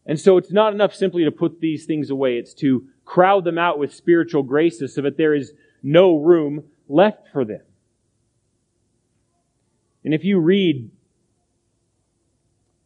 [0.05, 2.37] And so it's not enough simply to put these things away.
[2.37, 7.29] It's to crowd them out with spiritual graces so that there is no room left
[7.33, 7.63] for them.
[10.05, 10.91] And if you read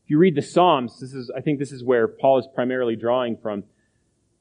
[0.04, 2.94] if you read the Psalms, this is I think this is where Paul is primarily
[2.94, 3.64] drawing from.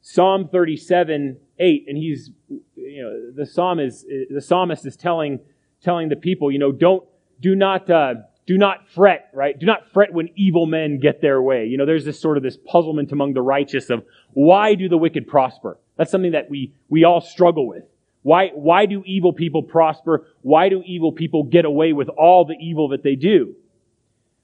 [0.02, 2.30] Psalm 37, 8, and he's
[2.76, 5.40] you know the psalm is the psalmist is telling
[5.82, 7.04] telling the people, you know, don't
[7.42, 8.14] do not uh,
[8.48, 9.60] do not fret, right?
[9.60, 11.66] Do not fret when evil men get their way.
[11.66, 14.98] You know, there's this sort of this puzzlement among the righteous of why do the
[14.98, 15.78] wicked prosper?
[15.98, 17.84] That's something that we, we all struggle with.
[18.24, 20.28] Why, why do evil people prosper?
[20.42, 23.56] Why do evil people get away with all the evil that they do?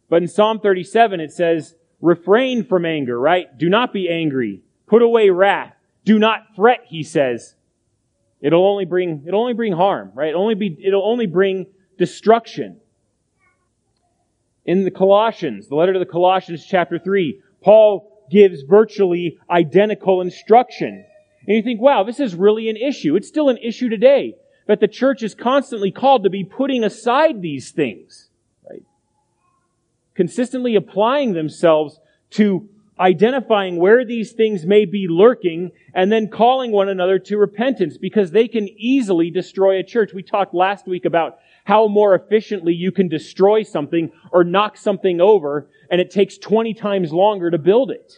[0.09, 3.57] But in Psalm 37, it says, refrain from anger, right?
[3.57, 4.61] Do not be angry.
[4.85, 5.73] Put away wrath.
[6.03, 7.55] Do not fret, he says.
[8.41, 10.29] It'll only bring, it'll only bring harm, right?
[10.29, 12.81] It'll only be, it'll only bring destruction
[14.65, 21.05] in the Colossians, the letter to the Colossians chapter 3, Paul gives virtually identical instruction.
[21.45, 23.15] And you think, wow, this is really an issue.
[23.15, 24.35] It's still an issue today.
[24.65, 28.29] But the church is constantly called to be putting aside these things,
[28.69, 28.83] right?
[30.15, 31.99] Consistently applying themselves
[32.31, 37.97] to identifying where these things may be lurking and then calling one another to repentance
[37.97, 40.13] because they can easily destroy a church.
[40.13, 45.21] We talked last week about how more efficiently you can destroy something or knock something
[45.21, 48.13] over, and it takes 20 times longer to build it.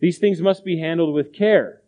[0.00, 1.82] These things must be handled with care.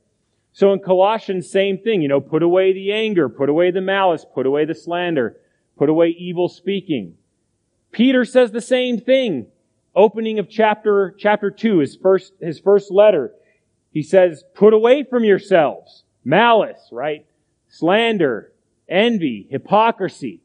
[0.53, 4.27] So in Colossians, same thing, you know, put away the anger, put away the malice,
[4.35, 5.37] put away the slander,
[5.77, 7.15] put away evil speaking.
[7.93, 9.47] Peter says the same thing.
[9.95, 13.33] Opening of chapter, chapter 2, his first, his first letter.
[13.93, 17.25] He says, put away from yourselves malice, right?
[17.69, 18.53] Slander,
[18.89, 20.41] envy, hypocrisy.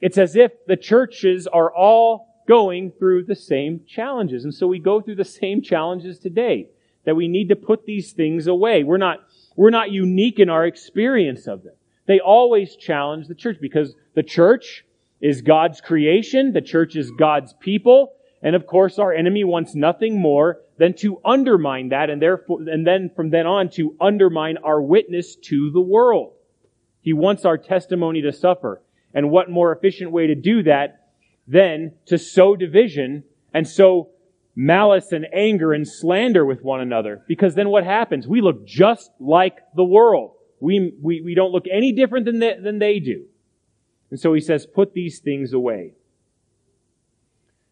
[0.00, 4.44] It's as if the churches are all going through the same challenges.
[4.44, 6.68] And so we go through the same challenges today
[7.04, 8.84] that we need to put these things away.
[8.84, 9.18] We're not,
[9.56, 11.74] we're not unique in our experience of them.
[12.06, 14.84] They always challenge the church because the church
[15.20, 16.52] is God's creation.
[16.52, 18.12] The church is God's people.
[18.42, 22.86] And of course, our enemy wants nothing more than to undermine that and therefore, and
[22.86, 26.32] then from then on to undermine our witness to the world.
[27.08, 28.82] He wants our testimony to suffer.
[29.14, 31.08] And what more efficient way to do that
[31.46, 34.10] than to sow division and sow
[34.54, 37.24] malice and anger and slander with one another?
[37.26, 38.28] Because then what happens?
[38.28, 40.32] We look just like the world.
[40.60, 43.24] We, we, we don't look any different than they, than they do.
[44.10, 45.94] And so he says, put these things away.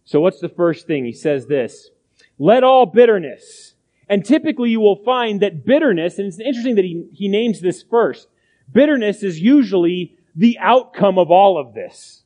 [0.06, 1.04] So what's the first thing?
[1.04, 1.90] He says this,
[2.38, 3.74] let all bitterness.
[4.08, 7.82] And typically you will find that bitterness, and it's interesting that he, he names this
[7.82, 8.28] first.
[8.72, 12.22] Bitterness is usually the outcome of all of this.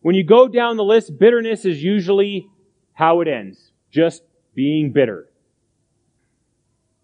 [0.00, 2.48] When you go down the list, bitterness is usually
[2.92, 3.72] how it ends.
[3.90, 4.22] Just
[4.54, 5.28] being bitter.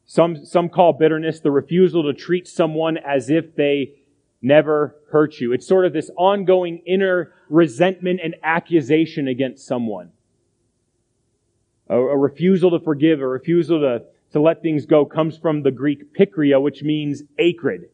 [0.05, 3.95] Some, some call bitterness the refusal to treat someone as if they
[4.41, 5.53] never hurt you.
[5.53, 10.11] It's sort of this ongoing inner resentment and accusation against someone.
[11.89, 14.03] A, a refusal to forgive, a refusal to,
[14.33, 17.91] to let things go comes from the Greek pikria, which means acrid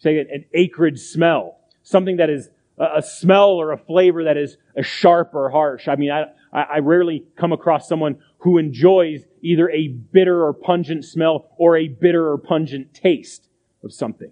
[0.00, 5.34] say an, acrid smell, something that is a, smell or a flavor that is sharp
[5.34, 5.86] or harsh.
[5.86, 11.04] I mean, I, I rarely come across someone who enjoys either a bitter or pungent
[11.04, 13.48] smell or a bitter or pungent taste
[13.84, 14.30] of something.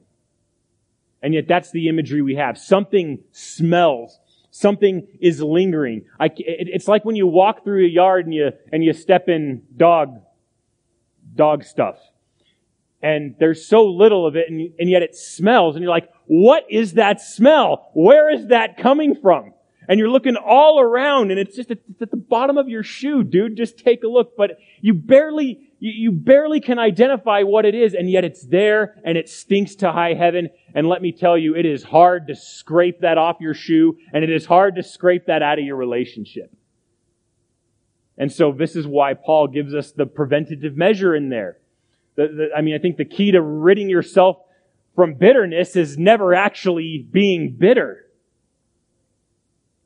[1.23, 2.57] And yet that's the imagery we have.
[2.57, 4.19] Something smells.
[4.51, 6.07] Something is lingering.
[6.19, 9.29] I, it, it's like when you walk through a yard and you, and you step
[9.29, 10.21] in dog,
[11.35, 11.99] dog stuff
[13.03, 16.65] and there's so little of it and, and yet it smells and you're like, what
[16.69, 17.91] is that smell?
[17.95, 19.55] Where is that coming from?
[19.89, 23.23] And you're looking all around and it's just at, at the bottom of your shoe,
[23.23, 23.57] dude.
[23.57, 24.37] Just take a look.
[24.37, 28.97] But you barely, you, you barely can identify what it is and yet it's there
[29.05, 30.51] and it stinks to high heaven.
[30.75, 34.25] And let me tell you, it is hard to scrape that off your shoe and
[34.25, 36.53] it is hard to scrape that out of your relationship.
[38.19, 41.59] And so this is why Paul gives us the preventative measure in there.
[42.19, 44.39] The, the, I mean, I think the key to ridding yourself
[44.97, 48.07] from bitterness is never actually being bitter.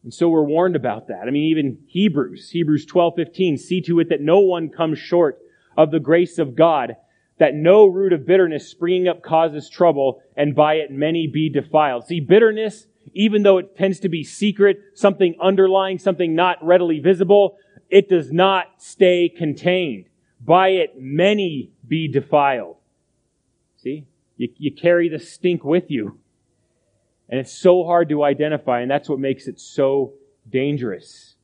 [0.02, 1.24] And so we're warned about that.
[1.26, 5.40] I mean, even Hebrews, Hebrews 12, 15, see to it that no one comes short
[5.76, 6.96] of the grace of God,
[7.38, 12.06] that no root of bitterness springing up causes trouble, and by it many be defiled.
[12.06, 17.58] See, bitterness, even though it tends to be secret, something underlying, something not readily visible,
[17.90, 20.06] it does not stay contained.
[20.40, 22.76] By it many be defiled.
[23.76, 24.06] See?
[24.36, 26.18] You, you carry the stink with you.
[27.28, 30.12] And it's so hard to identify, and that's what makes it so
[30.50, 31.34] dangerous.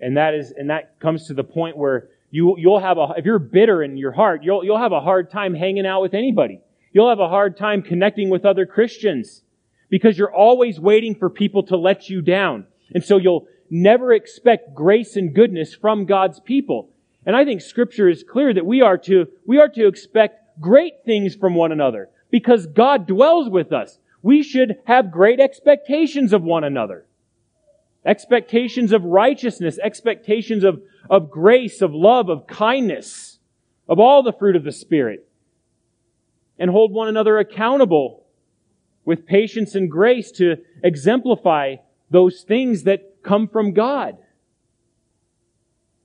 [0.00, 3.24] And that is, and that comes to the point where you, you'll have a, if
[3.24, 6.60] you're bitter in your heart, you'll, you'll have a hard time hanging out with anybody.
[6.92, 9.42] You'll have a hard time connecting with other Christians
[9.88, 12.66] because you're always waiting for people to let you down.
[12.92, 16.90] And so you'll never expect grace and goodness from God's people.
[17.26, 21.04] And I think scripture is clear that we are to, we are to expect great
[21.04, 23.98] things from one another because God dwells with us.
[24.22, 27.06] We should have great expectations of one another.
[28.04, 33.38] Expectations of righteousness, expectations of, of grace, of love, of kindness,
[33.88, 35.26] of all the fruit of the Spirit.
[36.58, 38.24] And hold one another accountable
[39.04, 41.76] with patience and grace to exemplify
[42.10, 44.16] those things that come from God.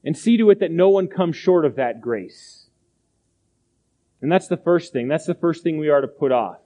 [0.06, 2.68] And see to it that no one comes short of that grace.
[4.22, 5.08] And that's the first thing.
[5.08, 6.60] That's the first thing we are to put off.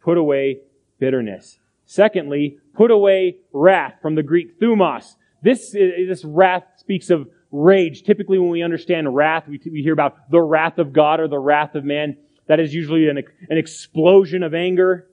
[0.00, 0.60] Put away
[0.98, 1.58] bitterness.
[1.84, 5.16] Secondly, put away wrath from the Greek thumos.
[5.42, 8.02] This, this wrath speaks of rage.
[8.02, 11.38] Typically when we understand wrath, we, we hear about the wrath of God or the
[11.38, 12.16] wrath of man.
[12.46, 15.08] That is usually an, an explosion of anger,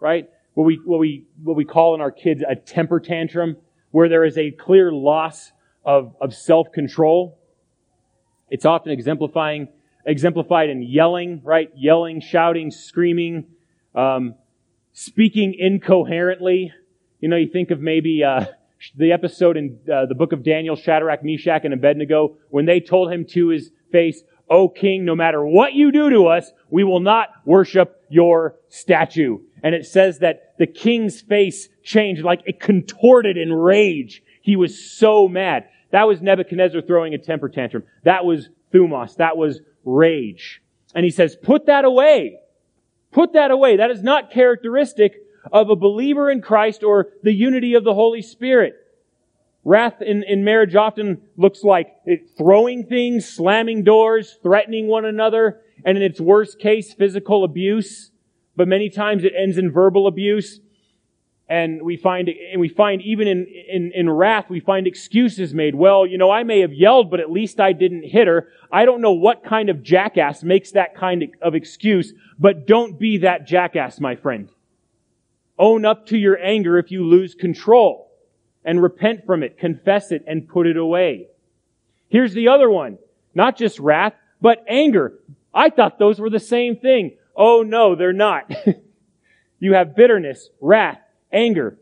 [0.00, 0.28] right?
[0.54, 3.58] What we, what we, what we call in our kids a temper tantrum,
[3.90, 5.52] where there is a clear loss
[5.88, 7.38] of, of self-control.
[8.50, 9.68] It's often exemplifying,
[10.04, 11.70] exemplified in yelling, right?
[11.74, 13.46] Yelling, shouting, screaming,
[13.94, 14.34] um,
[14.92, 16.72] speaking incoherently.
[17.20, 18.44] You know, you think of maybe uh,
[18.96, 23.10] the episode in uh, the book of Daniel, Shadrach, Meshach, and Abednego, when they told
[23.10, 27.00] him to his face, O king, no matter what you do to us, we will
[27.00, 29.38] not worship your statue.
[29.62, 34.22] And it says that the king's face changed, like it contorted in rage.
[34.42, 35.68] He was so mad.
[35.90, 37.84] That was Nebuchadnezzar throwing a temper tantrum.
[38.04, 39.16] That was thumos.
[39.16, 40.62] That was rage.
[40.94, 42.38] And he says, put that away.
[43.12, 43.76] Put that away.
[43.76, 45.14] That is not characteristic
[45.50, 48.74] of a believer in Christ or the unity of the Holy Spirit.
[49.64, 51.88] Wrath in, in marriage often looks like
[52.36, 58.10] throwing things, slamming doors, threatening one another, and in its worst case, physical abuse.
[58.56, 60.60] But many times it ends in verbal abuse.
[61.48, 65.74] And we find, and we find even in, in, in wrath, we find excuses made.
[65.74, 68.48] Well, you know, I may have yelled, but at least I didn't hit her.
[68.70, 73.18] I don't know what kind of jackass makes that kind of excuse, but don't be
[73.18, 74.50] that jackass, my friend.
[75.58, 78.12] Own up to your anger if you lose control
[78.62, 81.28] and repent from it, confess it, and put it away.
[82.08, 82.98] Here's the other one.
[83.34, 85.14] Not just wrath, but anger.
[85.54, 87.16] I thought those were the same thing.
[87.34, 88.52] Oh no, they're not.
[89.58, 90.98] you have bitterness, wrath,
[91.32, 91.78] anger.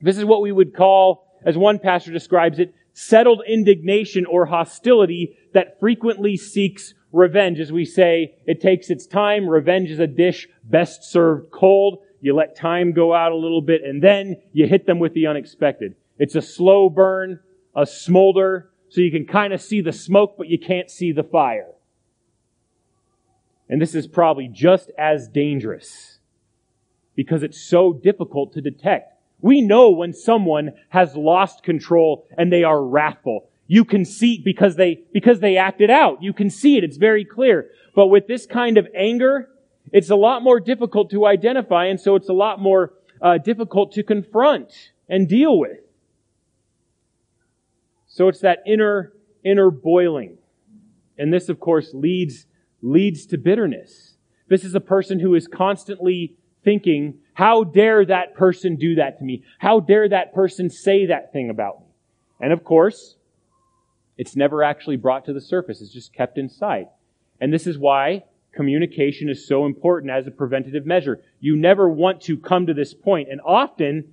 [0.00, 5.36] This is what we would call, as one pastor describes it, settled indignation or hostility
[5.52, 7.60] that frequently seeks revenge.
[7.60, 9.48] As we say, it takes its time.
[9.48, 11.98] Revenge is a dish best served cold.
[12.20, 15.26] You let time go out a little bit and then you hit them with the
[15.26, 15.94] unexpected.
[16.18, 17.40] It's a slow burn,
[17.74, 21.24] a smolder, so you can kind of see the smoke, but you can't see the
[21.24, 21.72] fire.
[23.68, 26.15] And this is probably just as dangerous
[27.16, 29.12] because it's so difficult to detect.
[29.40, 33.48] We know when someone has lost control and they are wrathful.
[33.66, 36.22] You can see because they, because they acted out.
[36.22, 36.84] You can see it.
[36.84, 37.70] It's very clear.
[37.94, 39.48] But with this kind of anger,
[39.92, 43.92] it's a lot more difficult to identify and so it's a lot more uh, difficult
[43.92, 45.78] to confront and deal with.
[48.06, 49.12] So it's that inner,
[49.44, 50.38] inner boiling.
[51.18, 52.46] And this, of course, leads,
[52.82, 54.16] leads to bitterness.
[54.48, 56.36] This is a person who is constantly
[56.66, 59.44] thinking, how dare that person do that to me?
[59.58, 61.86] How dare that person say that thing about me?
[62.40, 63.14] And of course,
[64.18, 65.80] it's never actually brought to the surface.
[65.80, 66.88] It's just kept inside.
[67.40, 71.20] And this is why communication is so important as a preventative measure.
[71.38, 73.28] You never want to come to this point.
[73.30, 74.12] and often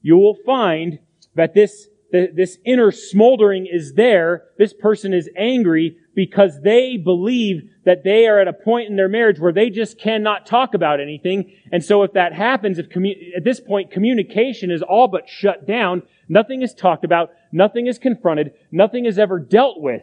[0.00, 0.98] you will find
[1.34, 4.44] that this this inner smoldering is there.
[4.58, 9.08] This person is angry because they believe that they are at a point in their
[9.08, 11.52] marriage where they just cannot talk about anything.
[11.72, 15.66] And so if that happens, if commu- at this point communication is all but shut
[15.66, 20.02] down, nothing is talked about, nothing is confronted, nothing is ever dealt with.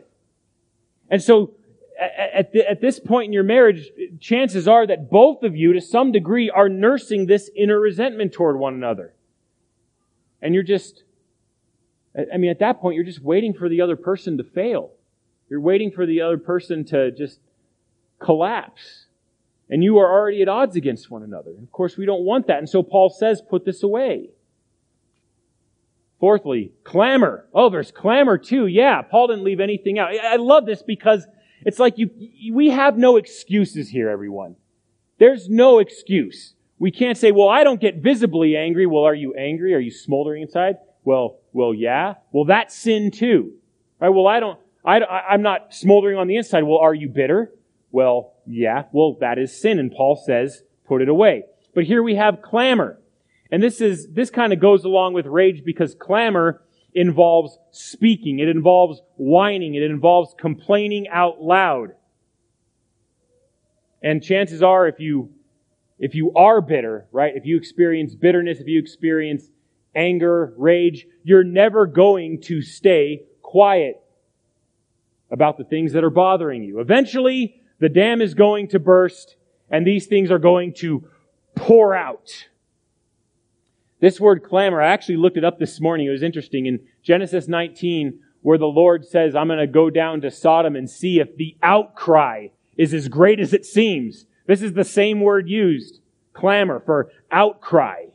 [1.09, 1.53] And so
[1.99, 3.89] at, the, at this point in your marriage,
[4.19, 8.57] chances are that both of you, to some degree, are nursing this inner resentment toward
[8.57, 9.13] one another.
[10.41, 11.03] And you're just,
[12.15, 14.91] I mean, at that point, you're just waiting for the other person to fail.
[15.49, 17.39] You're waiting for the other person to just
[18.19, 19.05] collapse.
[19.69, 21.51] And you are already at odds against one another.
[21.51, 22.57] Of course, we don't want that.
[22.57, 24.29] And so Paul says, put this away.
[26.19, 27.45] Fourthly, clamor.
[27.53, 28.67] Oh, there's clamor too.
[28.67, 30.09] Yeah, Paul didn't leave anything out.
[30.13, 31.25] I love this because
[31.65, 32.09] it's like you,
[32.51, 34.55] we have no excuses here, everyone.
[35.17, 36.55] There's no excuse.
[36.77, 38.85] We can't say, well, I don't get visibly angry.
[38.85, 39.73] Well, are you angry?
[39.73, 40.77] Are you smoldering inside?
[41.03, 42.15] Well, well, yeah.
[42.31, 43.53] Well, that's sin too.
[43.99, 44.09] Right?
[44.09, 46.63] Well, I don't, I, I'm not smoldering on the inside.
[46.63, 47.53] Well, are you bitter?
[47.91, 48.83] Well, yeah.
[48.91, 49.79] Well, that is sin.
[49.79, 51.43] And Paul says, put it away.
[51.75, 52.99] But here we have clamor.
[53.51, 56.63] And this is, this kind of goes along with rage because clamor
[56.93, 58.39] involves speaking.
[58.39, 59.75] It involves whining.
[59.75, 61.89] It involves complaining out loud.
[64.01, 65.31] And chances are if you,
[65.97, 67.33] if you are bitter, right?
[67.35, 69.43] If you experience bitterness, if you experience
[69.95, 74.01] anger, rage, you're never going to stay quiet
[75.31, 76.79] about the things that are bothering you.
[76.79, 79.35] Eventually, the dam is going to burst
[79.69, 81.07] and these things are going to
[81.55, 82.47] pour out.
[83.99, 86.07] This word clamor, I actually looked it up this morning.
[86.07, 86.65] It was interesting.
[86.65, 90.89] In Genesis 19, where the Lord says, I'm going to go down to Sodom and
[90.89, 94.25] see if the outcry is as great as it seems.
[94.47, 95.99] This is the same word used,
[96.33, 98.05] clamor, for outcry.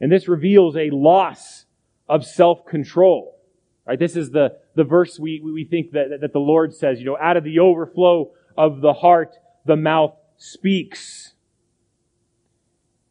[0.00, 1.66] And this reveals a loss
[2.08, 3.38] of self-control.
[3.86, 3.98] Right?
[3.98, 7.18] This is the, the verse we, we think that, that the Lord says, you know,
[7.20, 11.34] out of the overflow of the heart, the mouth speaks.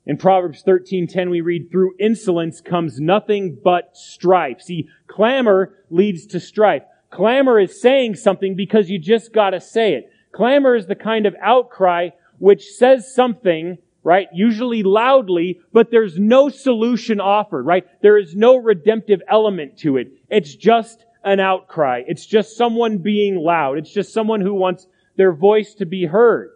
[0.05, 4.62] In Proverbs 13:10 we read through insolence comes nothing but strife.
[4.62, 6.84] See, clamor leads to strife.
[7.12, 10.12] Clamor is saying something because you just got to say it.
[10.32, 12.09] Clamor is the kind of outcry
[12.39, 14.28] which says something right?
[14.34, 17.86] Usually loudly, but there's no solution offered, right?
[18.01, 20.12] There is no redemptive element to it.
[20.30, 22.03] It's just an outcry.
[22.07, 23.78] It's just someone being loud.
[23.78, 26.51] It's just someone who wants their voice to be heard.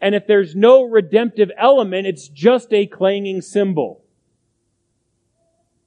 [0.00, 4.02] And if there's no redemptive element, it's just a clanging cymbal.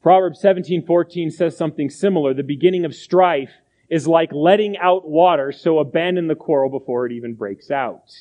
[0.01, 2.33] Proverbs 17:14 says something similar.
[2.33, 3.53] The beginning of strife
[3.89, 8.11] is like letting out water, so abandon the quarrel before it even breaks out.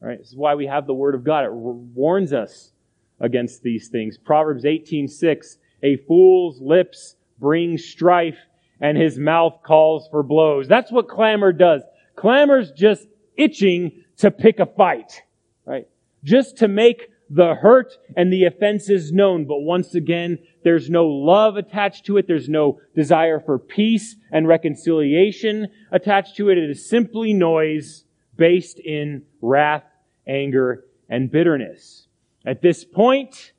[0.00, 0.18] Right?
[0.18, 1.44] This is why we have the Word of God.
[1.44, 2.72] It warns us
[3.20, 4.18] against these things.
[4.18, 8.38] Proverbs 18:6, a fool's lips bring strife,
[8.80, 10.68] and his mouth calls for blows.
[10.68, 11.82] That's what clamor does.
[12.16, 13.06] Clamor's just
[13.36, 15.22] itching to pick a fight,
[15.64, 15.88] right?
[16.22, 19.46] Just to make the hurt and the offenses known.
[19.46, 22.26] But once again, there's no love attached to it.
[22.26, 26.58] There's no desire for peace and reconciliation attached to it.
[26.58, 28.04] It is simply noise
[28.36, 29.84] based in wrath
[30.26, 32.06] anger, and bitterness.
[32.46, 33.52] At this point,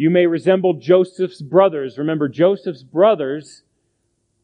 [0.00, 1.98] you may resemble Joseph's brothers.
[1.98, 3.64] Remember, Joseph's brothers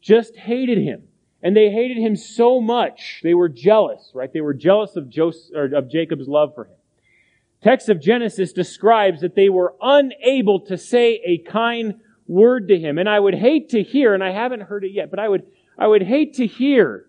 [0.03, 1.05] just hated him.
[1.43, 4.31] And they hated him so much, they were jealous, right?
[4.31, 6.77] They were jealous of, Joseph, of Jacob's love for him.
[7.63, 12.99] Text of Genesis describes that they were unable to say a kind word to him.
[12.99, 15.47] And I would hate to hear, and I haven't heard it yet, but I would,
[15.79, 17.07] I would hate to hear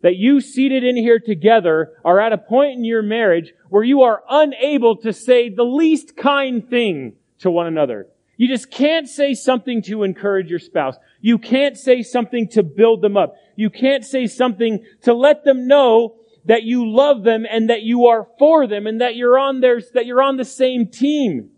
[0.00, 4.00] that you seated in here together are at a point in your marriage where you
[4.00, 8.08] are unable to say the least kind thing to one another.
[8.36, 10.96] You just can't say something to encourage your spouse.
[11.20, 13.34] You can't say something to build them up.
[13.56, 18.06] You can't say something to let them know that you love them and that you
[18.06, 21.50] are for them and that you're on their, that you're on the same team.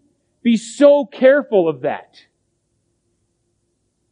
[0.42, 2.16] Be so careful of that.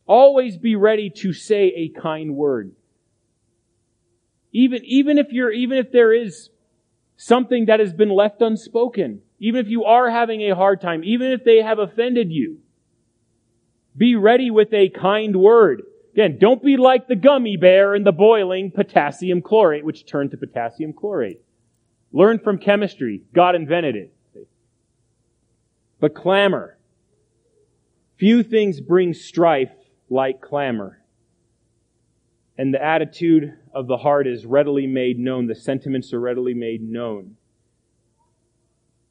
[0.06, 2.72] Always be ready to say a kind word.
[4.52, 6.50] Even, even if you're, even if there is
[7.16, 11.30] something that has been left unspoken, even if you are having a hard time, even
[11.30, 12.58] if they have offended you,
[13.96, 15.82] be ready with a kind word.
[16.12, 20.36] Again, don't be like the gummy bear in the boiling potassium chlorate, which turned to
[20.36, 21.40] potassium chlorate.
[22.12, 23.22] Learn from chemistry.
[23.34, 24.14] God invented it.
[26.00, 26.78] But clamor.
[28.16, 29.72] Few things bring strife
[30.08, 31.02] like clamor.
[32.56, 35.46] And the attitude of the heart is readily made known.
[35.46, 37.36] The sentiments are readily made known.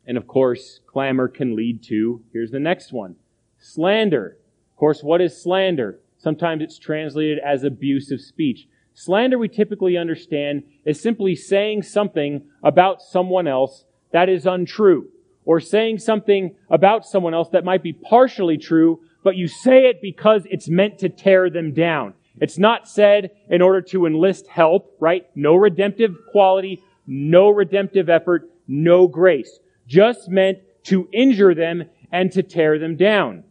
[0.08, 3.18] And of course, clamor can lead to, here's the next one,
[3.60, 4.38] slander.
[4.72, 6.00] Of course, what is slander?
[6.18, 8.68] Sometimes it's translated as abuse of speech.
[8.94, 15.10] Slander, we typically understand, is simply saying something about someone else that is untrue,
[15.46, 20.02] or saying something about someone else that might be partially true, but you say it
[20.02, 22.14] because it's meant to tear them down.
[22.40, 25.28] It's not said in order to enlist help, right?
[25.36, 29.60] No redemptive quality, no redemptive effort, no grace.
[29.88, 33.44] Just meant to injure them and to tear them down.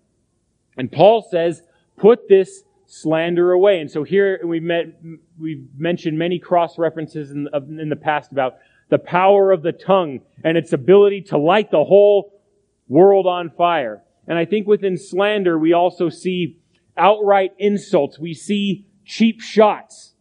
[0.76, 1.62] And Paul says,
[1.96, 3.80] put this slander away.
[3.80, 5.00] And so here we met,
[5.38, 8.56] we've mentioned many cross references in, in the past about
[8.88, 12.40] the power of the tongue and its ability to light the whole
[12.88, 14.02] world on fire.
[14.28, 16.60] And I think within slander, we also see
[16.96, 18.18] outright insults.
[18.18, 20.14] We see cheap shots.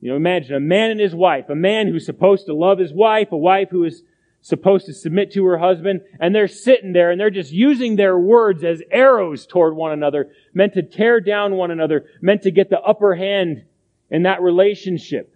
[0.00, 2.92] You know, imagine a man and his wife, a man who's supposed to love his
[2.92, 4.02] wife, a wife who is
[4.44, 8.18] supposed to submit to her husband, and they're sitting there and they're just using their
[8.18, 12.68] words as arrows toward one another, meant to tear down one another, meant to get
[12.68, 13.64] the upper hand
[14.10, 15.34] in that relationship.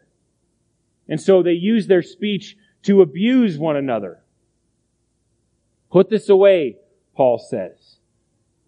[1.09, 4.21] And so they use their speech to abuse one another.
[5.91, 6.77] Put this away,
[7.17, 7.97] Paul says.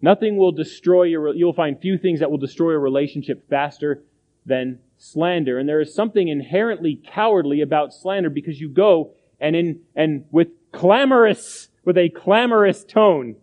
[0.01, 4.01] Nothing will destroy your, you'll find few things that will destroy a relationship faster
[4.47, 5.59] than slander.
[5.59, 10.49] And there is something inherently cowardly about slander because you go and in, and with
[10.71, 13.35] clamorous, with a clamorous tone,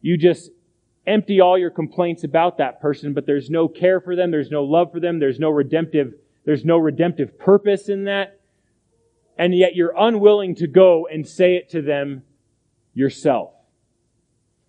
[0.00, 0.50] you just
[1.06, 4.62] empty all your complaints about that person, but there's no care for them, there's no
[4.62, 8.40] love for them, there's no redemptive, there's no redemptive purpose in that.
[9.36, 12.22] And yet you're unwilling to go and say it to them
[12.94, 13.50] yourself.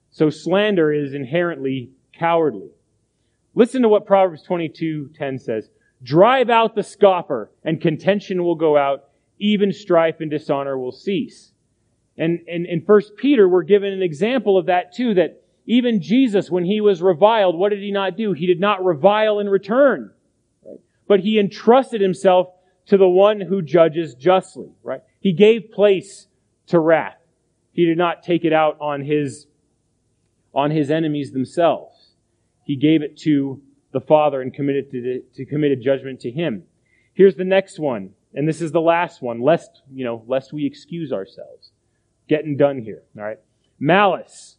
[0.09, 2.69] So slander is inherently cowardly.
[3.53, 5.69] Listen to what Proverbs 22:10 says.
[6.03, 9.10] Drive out the scoffer and contention will go out
[9.41, 11.51] even strife and dishonor will cease.
[12.17, 16.63] And, in First Peter, we're given an example of that too, that even Jesus, when
[16.63, 18.33] he was reviled, what did he not do?
[18.33, 20.11] He did not revile in return.
[20.63, 20.79] Right?
[21.07, 22.49] But he entrusted himself
[22.87, 25.01] to the one who judges justly, right?
[25.19, 26.27] He gave place
[26.67, 27.17] to wrath.
[27.71, 29.47] He did not take it out on his,
[30.53, 32.11] on his enemies themselves.
[32.63, 33.61] He gave it to
[33.91, 36.63] the Father and committed to, to committed judgment to him.
[37.13, 38.11] Here's the next one.
[38.33, 41.71] And this is the last one, lest, you know, lest we excuse ourselves.
[42.29, 43.39] Getting done here, all right?
[43.79, 44.57] Malice.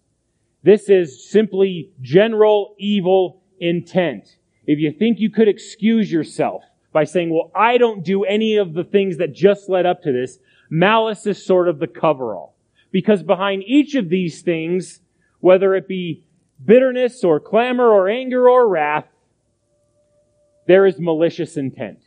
[0.63, 4.37] This is simply general evil intent.
[4.67, 6.63] If you think you could excuse yourself
[6.93, 10.13] by saying, well, I don't do any of the things that just led up to
[10.13, 12.55] this, malice is sort of the coverall.
[12.91, 15.01] Because behind each of these things,
[15.41, 16.25] whether it be
[16.65, 19.07] bitterness or clamor or anger or wrath,
[20.67, 21.99] there is malicious intent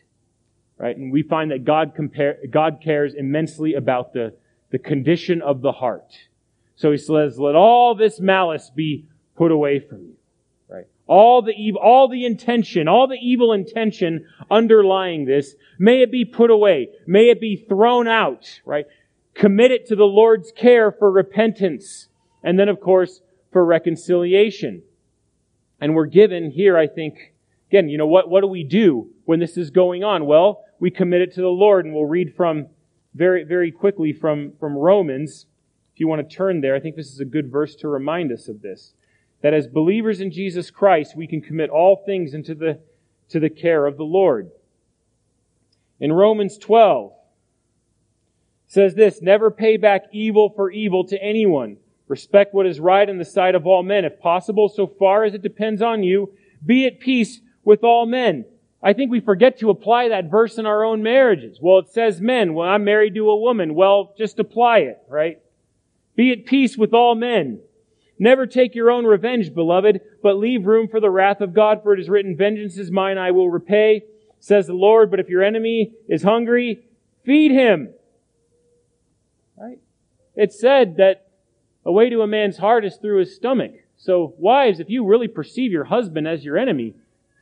[0.78, 0.96] right?
[0.96, 4.34] And we find that God compare, God cares immensely about the,
[4.72, 6.14] the condition of the heart.
[6.76, 10.16] So he says, let all this malice be put away from you,
[10.68, 10.86] right?
[11.08, 16.26] All the evil, all the intention, all the evil intention underlying this, may it be
[16.26, 16.90] put away.
[17.08, 18.86] May it be thrown out, right?
[19.34, 22.10] Commit it to the Lord's care for repentance.
[22.44, 23.22] And then, of course,
[23.52, 24.84] for reconciliation.
[25.80, 27.34] And we're given here, I think,
[27.70, 30.26] again, you know, what, what do we do when this is going on?
[30.26, 31.86] Well, we commit it to the Lord.
[31.86, 32.68] And we'll read from
[33.14, 35.46] very, very quickly from, from Romans.
[35.94, 38.32] If you want to turn there, I think this is a good verse to remind
[38.32, 38.94] us of this.
[39.42, 42.80] That as believers in Jesus Christ, we can commit all things into the,
[43.30, 44.50] to the care of the Lord.
[46.00, 47.14] In Romans 12,
[48.68, 51.78] says this, never pay back evil for evil to anyone.
[52.08, 54.06] Respect what is right in the sight of all men.
[54.06, 56.34] If possible, so far as it depends on you,
[56.66, 58.46] be at peace with all men.
[58.86, 61.58] I think we forget to apply that verse in our own marriages.
[61.60, 62.54] Well, it says men.
[62.54, 63.74] Well, I'm married to a woman.
[63.74, 65.40] Well, just apply it, right?
[66.16, 67.62] Be at peace with all men.
[68.20, 71.96] Never take your own revenge, beloved, but leave room for the wrath of God, for
[71.96, 74.04] it is written, Vengeance is mine, I will repay,
[74.40, 75.10] says the Lord.
[75.10, 76.86] But if your enemy is hungry,
[77.26, 77.90] feed him.
[79.58, 79.80] Right?
[80.36, 81.28] It said that
[81.84, 83.72] a way to a man's heart is through his stomach.
[83.98, 86.94] So, wives, if you really perceive your husband as your enemy,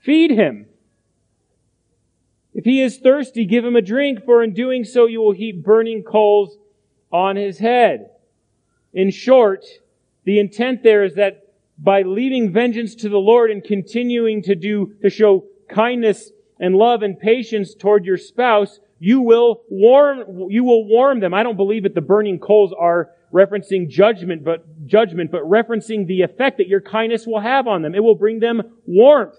[0.02, 0.68] feed him.
[2.54, 5.64] If he is thirsty, give him a drink, for in doing so you will heap
[5.64, 6.58] burning coals
[7.12, 8.10] on his head.
[8.94, 9.66] In short,
[10.24, 11.48] the intent there is that
[11.78, 17.02] by leaving vengeance to the Lord and continuing to do, to show kindness and love
[17.02, 21.34] and patience toward your spouse, you will warm, you will warm them.
[21.34, 26.22] I don't believe that the burning coals are referencing judgment, but judgment, but referencing the
[26.22, 27.96] effect that your kindness will have on them.
[27.96, 29.36] It will bring them warmth.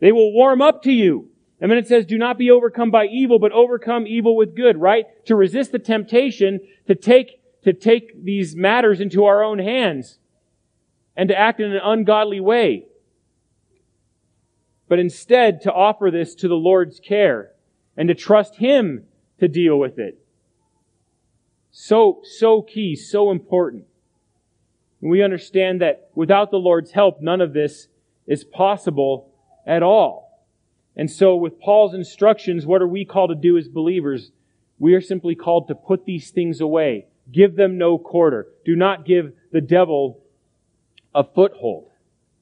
[0.00, 1.29] They will warm up to you.
[1.60, 4.78] And then it says, do not be overcome by evil, but overcome evil with good,
[4.78, 5.04] right?
[5.26, 10.18] To resist the temptation to take, to take these matters into our own hands
[11.16, 12.86] and to act in an ungodly way.
[14.88, 17.52] But instead to offer this to the Lord's care
[17.96, 19.04] and to trust Him
[19.38, 20.18] to deal with it.
[21.70, 23.84] So, so key, so important.
[25.02, 27.88] And we understand that without the Lord's help, none of this
[28.26, 29.30] is possible
[29.66, 30.29] at all.
[30.96, 34.32] And so with Paul's instructions, what are we called to do as believers?
[34.78, 37.06] We are simply called to put these things away.
[37.30, 38.48] Give them no quarter.
[38.64, 40.22] Do not give the devil
[41.14, 41.90] a foothold.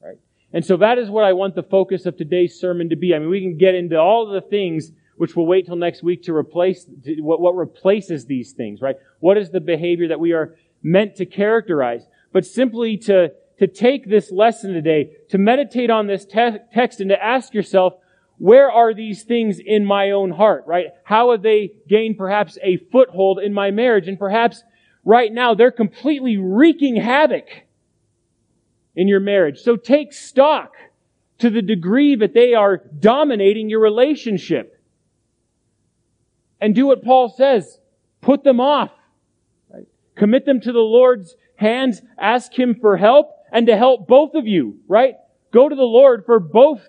[0.01, 0.17] Right?
[0.53, 3.13] And so that is what I want the focus of today's sermon to be.
[3.13, 6.23] I mean, we can get into all the things which we'll wait till next week
[6.23, 6.85] to replace
[7.17, 8.95] what, what replaces these things, right?
[9.19, 12.07] What is the behavior that we are meant to characterize?
[12.31, 17.09] But simply to, to take this lesson today, to meditate on this te- text and
[17.09, 17.95] to ask yourself,
[18.39, 20.87] where are these things in my own heart, right?
[21.03, 24.07] How have they gained perhaps a foothold in my marriage?
[24.07, 24.63] And perhaps
[25.03, 27.45] right now they're completely wreaking havoc
[28.95, 29.59] in your marriage.
[29.59, 30.73] So take stock
[31.39, 34.81] to the degree that they are dominating your relationship
[36.61, 37.79] and do what Paul says.
[38.21, 38.91] Put them off.
[39.69, 39.87] Right?
[40.15, 42.01] Commit them to the Lord's hands.
[42.17, 45.15] Ask Him for help and to help both of you, right?
[45.51, 46.87] Go to the Lord for both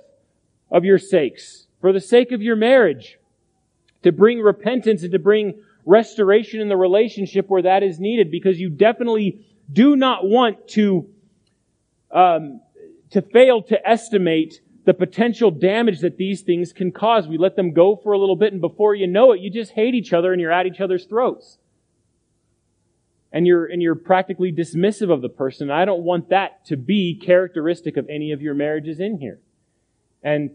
[0.71, 3.19] of your sakes, for the sake of your marriage,
[4.03, 8.61] to bring repentance and to bring restoration in the relationship where that is needed, because
[8.61, 11.09] you definitely do not want to,
[12.11, 12.61] um,
[13.11, 17.29] to fail to estimate the potential damage that these things can cause.
[17.29, 19.73] We let them go for a little bit, and before you know it, you just
[19.73, 21.59] hate each other and you're at each other's throats.
[23.33, 25.71] And you're, and you're practically dismissive of the person.
[25.71, 29.41] I don't want that to be characteristic of any of your marriages in here.
[30.23, 30.51] And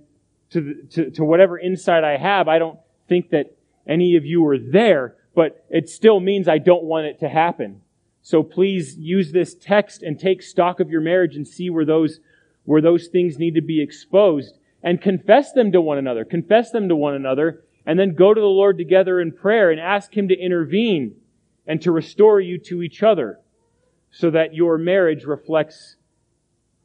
[0.51, 3.57] to, the, to, to whatever insight I have, I don't think that
[3.87, 7.81] any of you are there, but it still means I don't want it to happen.
[8.21, 12.19] So please use this text and take stock of your marriage and see where those
[12.63, 16.25] where those things need to be exposed and confess them to one another.
[16.25, 19.79] Confess them to one another and then go to the Lord together in prayer and
[19.79, 21.15] ask Him to intervene
[21.67, 23.39] and to restore you to each other
[24.09, 25.97] so that your marriage reflects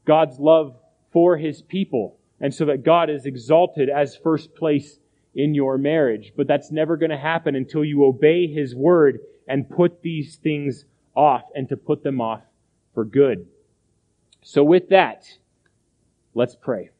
[0.04, 0.76] God's love
[1.10, 4.98] for His people and so that God is exalted as first place
[5.34, 6.32] in your marriage.
[6.36, 10.84] But that's never going to happen until you obey His word and put these things
[11.14, 12.42] off and to put them off
[12.94, 13.46] for good.
[14.42, 15.26] So with that,
[16.32, 16.90] Let's pray.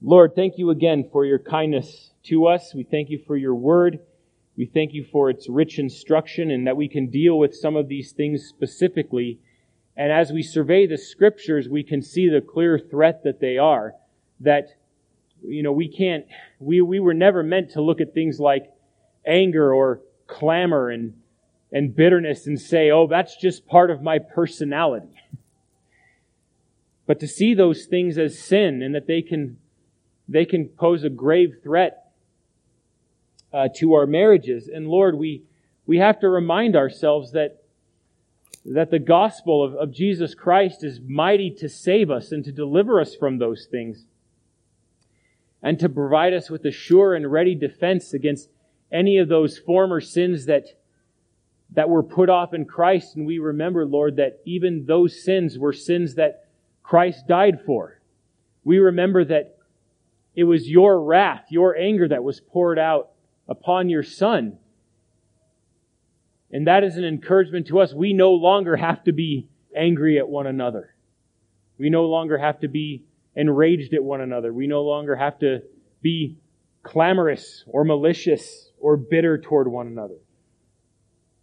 [0.00, 2.74] Lord, thank you again for your kindness to us.
[2.74, 4.00] We thank you for your word.
[4.56, 7.88] We thank you for its rich instruction and that we can deal with some of
[7.88, 9.38] these things specifically.
[9.96, 13.94] And as we survey the scriptures, we can see the clear threat that they are.
[14.40, 14.68] That,
[15.42, 16.24] you know, we can't,
[16.58, 18.72] we, we were never meant to look at things like
[19.26, 21.14] anger or clamor and,
[21.70, 25.22] and bitterness and say, oh, that's just part of my personality
[27.06, 29.58] but to see those things as sin and that they can,
[30.28, 32.12] they can pose a grave threat
[33.52, 34.68] uh, to our marriages.
[34.68, 35.42] And Lord, we,
[35.86, 37.61] we have to remind ourselves that,
[38.64, 43.00] that the gospel of, of Jesus Christ is mighty to save us and to deliver
[43.00, 44.04] us from those things
[45.62, 48.48] and to provide us with a sure and ready defense against
[48.90, 50.66] any of those former sins that,
[51.70, 53.16] that were put off in Christ.
[53.16, 56.48] And we remember, Lord, that even those sins were sins that
[56.82, 58.00] Christ died for.
[58.64, 59.56] We remember that
[60.34, 63.10] it was your wrath, your anger that was poured out
[63.48, 64.58] upon your Son.
[66.52, 67.94] And that is an encouragement to us.
[67.94, 70.94] We no longer have to be angry at one another.
[71.78, 74.52] We no longer have to be enraged at one another.
[74.52, 75.62] We no longer have to
[76.02, 76.36] be
[76.82, 80.18] clamorous or malicious or bitter toward one another.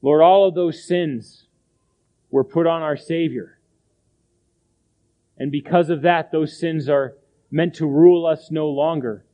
[0.01, 1.47] Lord, all of those sins
[2.29, 3.59] were put on our Savior.
[5.37, 7.15] And because of that, those sins are
[7.49, 9.25] meant to rule us no longer.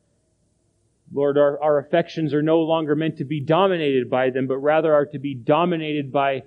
[1.13, 4.93] Lord, our, our affections are no longer meant to be dominated by them, but rather
[4.93, 6.43] are to be dominated by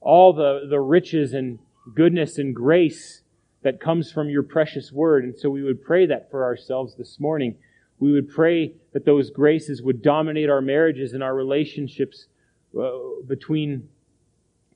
[0.00, 1.58] all the, the riches and
[1.94, 3.22] goodness and grace
[3.62, 5.24] that comes from your precious word.
[5.24, 7.56] And so we would pray that for ourselves this morning.
[7.98, 12.26] We would pray that those graces would dominate our marriages and our relationships
[12.78, 12.90] uh,
[13.26, 13.88] between,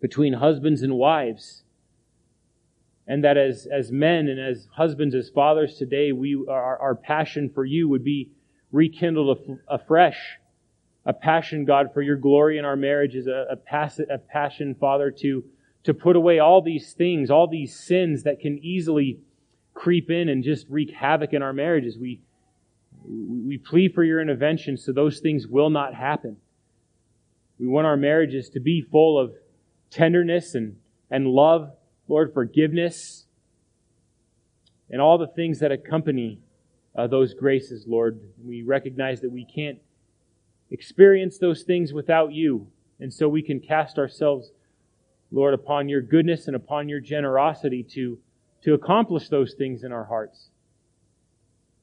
[0.01, 1.63] between husbands and wives
[3.07, 7.51] and that as, as men and as husbands, as fathers today, we, our, our passion
[7.51, 8.31] for you would be
[8.73, 10.39] rekindled afresh.
[11.05, 15.11] A passion, God, for your glory in our marriages, a, a, pass, a passion, Father,
[15.11, 15.45] to,
[15.85, 19.21] to put away all these things, all these sins that can easily
[19.75, 21.99] creep in and just wreak havoc in our marriages.
[21.99, 22.21] We,
[23.49, 26.37] We plead for your intervention so those things will not happen.
[27.59, 29.33] We want our marriages to be full of
[29.91, 30.77] tenderness and,
[31.11, 31.73] and love,
[32.07, 33.27] Lord, forgiveness,
[34.89, 36.39] and all the things that accompany
[36.97, 38.21] uh, those graces, Lord.
[38.45, 39.79] We recognize that we can't
[40.71, 42.67] experience those things without you.
[43.01, 44.51] And so we can cast ourselves,
[45.31, 48.19] Lord, upon your goodness and upon your generosity to,
[48.63, 50.49] to accomplish those things in our hearts.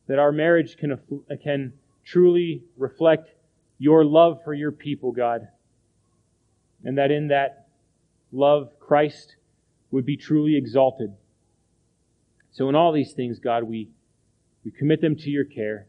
[0.07, 0.97] That our marriage can,
[1.43, 3.29] can truly reflect
[3.77, 5.47] your love for your people, God.
[6.83, 7.67] And that in that
[8.31, 9.35] love, Christ
[9.91, 11.13] would be truly exalted.
[12.51, 13.89] So in all these things, God, we,
[14.63, 15.87] we commit them to your care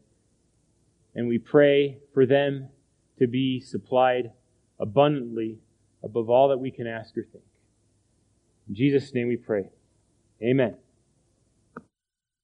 [1.14, 2.68] and we pray for them
[3.18, 4.32] to be supplied
[4.78, 5.58] abundantly
[6.02, 7.44] above all that we can ask or think.
[8.68, 9.70] In Jesus' name we pray.
[10.42, 10.76] Amen.